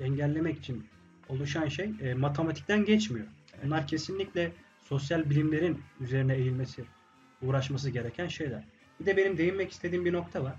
engellemek 0.00 0.58
için 0.58 0.86
oluşan 1.28 1.68
şey 1.68 1.90
e, 2.00 2.14
matematikten 2.14 2.84
geçmiyor. 2.84 3.26
Bunlar 3.64 3.86
kesinlikle 3.86 4.52
sosyal 4.84 5.30
bilimlerin 5.30 5.80
üzerine 6.00 6.34
eğilmesi, 6.34 6.84
uğraşması 7.42 7.90
gereken 7.90 8.28
şeyler. 8.28 8.64
Bir 9.00 9.06
de 9.06 9.16
benim 9.16 9.38
değinmek 9.38 9.70
istediğim 9.70 10.04
bir 10.04 10.12
nokta 10.12 10.44
var. 10.44 10.56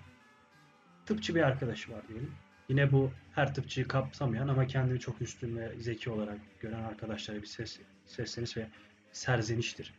Tıpçı 1.06 1.36
bir 1.36 1.42
arkadaşı 1.42 1.92
var 1.92 2.08
diyelim. 2.08 2.32
Yine 2.70 2.92
bu 2.92 3.12
her 3.32 3.54
tıpçıyı 3.54 3.88
kapsamayan 3.88 4.48
ama 4.48 4.68
kendini 4.68 5.00
çok 5.00 5.22
üstün 5.22 5.58
ve 5.58 5.72
zeki 5.80 6.10
olarak 6.10 6.38
gören 6.60 6.84
arkadaşlara 6.84 7.42
bir 7.42 7.48
ses, 7.48 7.80
sesleniş 8.06 8.58
ve 8.58 8.68
serzeniştir. 9.12 9.94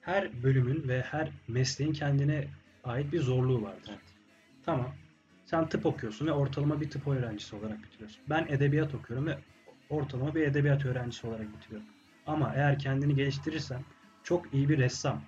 Her 0.00 0.42
bölümün 0.42 0.88
ve 0.88 1.02
her 1.02 1.30
mesleğin 1.48 1.92
kendine 1.92 2.48
ait 2.84 3.12
bir 3.12 3.20
zorluğu 3.20 3.62
vardır. 3.62 3.90
Evet. 3.90 4.00
Tamam. 4.64 4.94
Sen 5.44 5.68
tıp 5.68 5.86
okuyorsun 5.86 6.26
ve 6.26 6.32
ortalama 6.32 6.80
bir 6.80 6.90
tıp 6.90 7.08
öğrencisi 7.08 7.56
olarak 7.56 7.82
bitiriyorsun. 7.82 8.22
Ben 8.28 8.46
edebiyat 8.48 8.94
okuyorum 8.94 9.26
ve 9.26 9.38
ortalama 9.90 10.34
bir 10.34 10.40
edebiyat 10.40 10.86
öğrencisi 10.86 11.26
olarak 11.26 11.56
bitiriyorum. 11.56 11.88
Ama 12.26 12.52
eğer 12.54 12.78
kendini 12.78 13.14
geliştirirsen 13.14 13.84
çok 14.24 14.54
iyi 14.54 14.68
bir 14.68 14.78
ressam, 14.78 15.22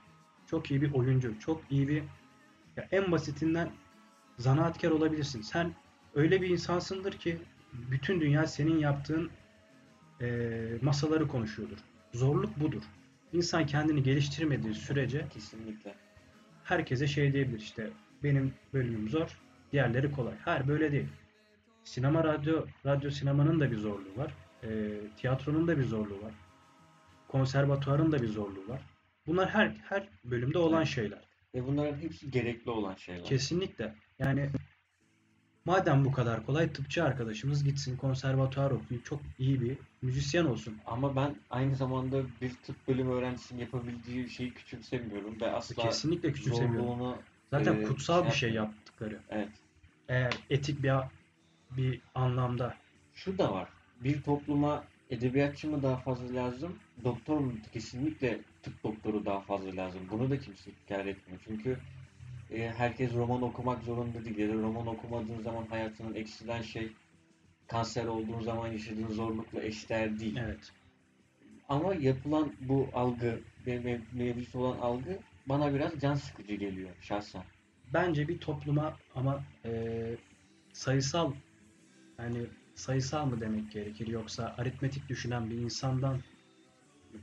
çok 0.52 0.70
iyi 0.70 0.82
bir 0.82 0.92
oyuncu, 0.94 1.40
çok 1.40 1.62
iyi 1.70 1.88
bir 1.88 2.02
ya 2.76 2.88
en 2.92 3.12
basitinden 3.12 3.70
zanaatkar 4.38 4.90
olabilirsin. 4.90 5.42
Sen 5.42 5.74
öyle 6.14 6.42
bir 6.42 6.48
insansındır 6.48 7.12
ki 7.12 7.38
bütün 7.72 8.20
dünya 8.20 8.46
senin 8.46 8.78
yaptığın 8.78 9.30
eee, 10.20 10.78
masaları 10.82 11.28
konuşuyordur. 11.28 11.78
Zorluk 12.12 12.60
budur. 12.60 12.82
İnsan 13.32 13.66
kendini 13.66 14.02
geliştirmediği 14.02 14.74
sürece 14.74 15.26
Kesinlikle. 15.34 15.94
herkese 16.64 17.06
şey 17.06 17.32
diyebilir 17.32 17.60
işte 17.60 17.90
benim 18.22 18.54
bölümüm 18.74 19.08
zor, 19.08 19.38
diğerleri 19.72 20.12
kolay. 20.12 20.34
Hayır 20.44 20.68
böyle 20.68 20.92
değil. 20.92 21.08
Sinema, 21.84 22.24
radyo, 22.24 22.66
radyo 22.86 23.10
sinemanın 23.10 23.60
da 23.60 23.70
bir 23.70 23.78
zorluğu 23.78 24.16
var. 24.16 24.34
Ee, 24.64 24.68
tiyatronun 25.16 25.68
da 25.68 25.78
bir 25.78 25.84
zorluğu 25.84 26.22
var. 26.22 26.32
Konservatuvarın 27.28 28.12
da 28.12 28.22
bir 28.22 28.28
zorluğu 28.28 28.68
var. 28.68 28.80
Bunlar 29.26 29.50
her 29.50 29.68
her 29.88 30.08
bölümde 30.24 30.58
olan 30.58 30.85
şeyler. 30.85 31.20
Ve 31.54 31.66
bunların 31.66 31.96
hepsi 31.96 32.30
gerekli 32.30 32.70
olan 32.70 32.94
şeyler. 32.94 33.24
Kesinlikle. 33.24 33.94
Yani 34.18 34.50
madem 35.64 36.04
bu 36.04 36.12
kadar 36.12 36.46
kolay 36.46 36.72
tıpçı 36.72 37.04
arkadaşımız 37.04 37.64
gitsin 37.64 37.96
konservatuvar 37.96 38.70
okuyup 38.70 39.04
çok 39.04 39.20
iyi 39.38 39.61
bir 39.61 39.78
müzisyen 40.02 40.44
olsun. 40.44 40.76
Ama 40.87 41.16
ben 41.16 41.37
aynı 41.50 41.76
zamanda 41.76 42.22
bir 42.40 42.54
tıp 42.54 42.88
bölümü 42.88 43.12
öğrencisinin 43.12 43.61
yapabildiği 43.61 44.30
şeyi 44.30 44.54
küçümsemiyorum 44.54 45.40
ve 45.40 45.50
asla 45.50 45.82
Kesinlikle 45.82 46.32
küçümsemiyorum. 46.32 47.14
Zaten 47.50 47.74
e, 47.74 47.82
kutsal 47.82 48.24
bir 48.24 48.30
şey 48.30 48.38
şey 48.38 48.52
yaptıkları. 48.52 49.20
evet. 49.30 49.48
Eğer 50.08 50.35
etik 50.50 50.82
bir 50.82 50.92
bir 51.70 52.00
anlamda 52.14 52.74
Şu 53.14 53.38
da 53.38 53.52
var. 53.52 53.68
Bir 54.00 54.22
topluma 54.22 54.85
edebiyatçı 55.12 55.70
mı 55.70 55.83
daha 55.83 55.96
fazla 55.96 56.35
lazım? 56.35 56.79
Doktor 57.05 57.38
mu? 57.38 57.53
Kesinlikle 57.72 58.38
tıp 58.62 58.85
doktoru 58.85 59.25
daha 59.25 59.40
fazla 59.40 59.77
lazım. 59.77 60.01
Bunu 60.11 60.31
da 60.31 60.40
kimse 60.40 60.70
inkar 60.70 61.07
etmiyor. 61.07 61.40
Çünkü 61.44 61.79
e, 62.51 62.72
herkes 62.77 63.14
roman 63.14 63.42
okumak 63.42 63.83
zorunda 63.83 64.25
değil. 64.25 64.38
Ya 64.38 64.48
da 64.48 64.55
roman 64.55 64.87
okumadığın 64.87 65.42
zaman 65.42 65.66
hayatının 65.66 66.14
eksilen 66.14 66.62
şey 66.62 66.92
kanser 67.66 68.05
olduğun 68.05 68.40
zaman 68.40 68.68
yaşadığın 68.68 69.09
zorlukla 69.12 69.62
eşdeğer 69.62 70.18
değil. 70.18 70.37
evet. 70.40 70.72
Ama 71.68 71.94
yapılan 71.94 72.53
bu 72.61 72.88
algı, 72.94 73.40
mev- 73.66 74.01
mevcut 74.12 74.55
olan 74.57 74.79
algı 74.79 75.18
bana 75.46 75.75
biraz 75.75 76.01
can 76.01 76.14
sıkıcı 76.14 76.55
geliyor 76.55 76.90
şahsen. 77.01 77.42
Bence 77.92 78.29
bir 78.29 78.38
topluma 78.38 78.96
ama 79.14 79.44
eee, 79.64 80.16
sayısal 80.72 81.33
yani 82.18 82.38
sayısal 82.74 83.26
mı 83.26 83.40
demek 83.40 83.72
gerekir 83.72 84.06
yoksa 84.06 84.54
aritmetik 84.58 85.08
düşünen 85.08 85.50
bir 85.50 85.56
insandan 85.58 86.14
mı 86.14 86.20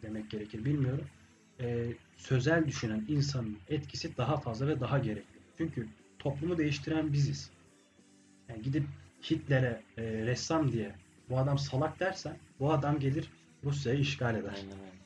demek 0.02 0.30
gerekir 0.32 0.66
bilmiyorum. 0.66 1.06
Eee, 1.60 1.94
sözel 2.18 2.68
düşünen 2.68 3.06
insanın 3.08 3.58
etkisi 3.70 4.18
daha 4.18 4.38
fazla 4.38 4.68
ve 4.68 4.80
daha 4.80 5.00
gerekli. 5.00 5.40
Çünkü 5.58 5.88
toplumu 6.20 6.58
değiştiren 6.58 7.14
biziz. 7.14 7.52
Yani 8.50 8.62
gidip 8.62 8.84
Hitler'e 9.32 9.82
eee, 9.98 10.26
ressam 10.26 10.72
diye 10.72 10.96
bu 11.30 11.38
adam 11.38 11.58
salak 11.58 12.00
dersen 12.00 12.38
bu 12.60 12.72
adam 12.74 13.00
gelir 13.00 13.30
Rusya'yı 13.64 14.00
işgal 14.00 14.36
eder. 14.36 14.54
Aynen 14.56 14.80
öyle. 14.80 15.00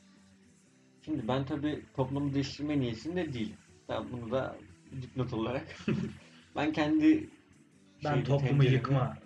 Şimdi 1.04 1.28
ben 1.28 1.44
tabii 1.44 1.82
toplumu 1.96 2.34
değiştirme 2.34 2.80
niyetinde 2.80 3.32
değilim. 3.32 3.56
Ben 3.88 4.04
bunu 4.12 4.30
da 4.30 4.56
dipnot 5.02 5.32
olarak 5.32 5.66
ben 6.56 6.72
kendi 6.72 7.28
Ben 8.04 8.24
toplumu 8.24 8.64
yıkma 8.64 9.16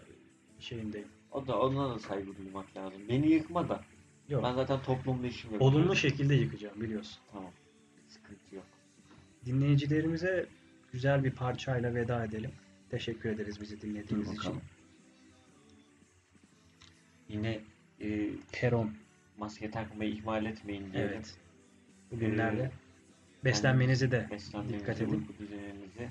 şeyindeyim. 0.61 1.09
O 1.33 1.47
da 1.47 1.61
ona 1.61 1.91
da 1.95 1.99
saygı 1.99 2.37
duymak 2.39 2.77
lazım. 2.77 3.03
Beni 3.09 3.29
yıkma 3.31 3.69
da. 3.69 3.85
Yok. 4.29 4.45
Ben 4.45 4.55
zaten 4.55 4.83
toplumda 4.83 5.27
işim 5.27 5.53
yapıyorum. 5.53 5.77
Olumlu 5.77 5.97
şekilde 5.97 6.35
yıkacağım 6.35 6.81
biliyorsun. 6.81 7.19
Tamam. 7.33 7.51
Sıkıntı 8.09 8.55
yok. 8.55 8.65
Dinleyicilerimize 9.47 10.47
güzel 10.93 11.25
bir 11.25 11.31
parçayla 11.31 11.95
veda 11.95 12.25
edelim. 12.25 12.51
Teşekkür 12.91 13.31
ederiz 13.31 13.61
bizi 13.61 13.81
dinlediğiniz 13.81 14.33
için. 14.35 14.55
Yine 17.29 17.61
e, 18.01 18.29
Peron. 18.53 18.91
maske 19.39 19.71
takmayı 19.71 20.11
ihmal 20.11 20.47
etmeyin 20.47 20.93
diye 20.93 21.05
Evet. 21.05 21.37
Bugünlerde 22.11 22.63
Ee, 22.63 23.45
beslenmenize 23.45 24.11
de 24.11 24.29
beslenmenizi, 24.31 24.79
dikkat 24.81 25.01
edin. 25.01 25.13
uyku 25.13 25.33
düzeninizi. 25.39 26.09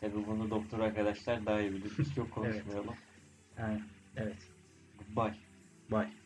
Tabii 0.00 0.26
bunu 0.26 0.50
doktor 0.50 0.78
arkadaşlar 0.80 1.46
daha 1.46 1.60
iyi 1.60 1.72
bilir. 1.72 1.92
Biz 1.98 2.14
çok 2.14 2.30
konuşmayalım. 2.34 2.94
Yani, 3.58 3.82
evet. 4.16 4.38
Goodbye. 4.98 5.34
Bye. 5.90 6.25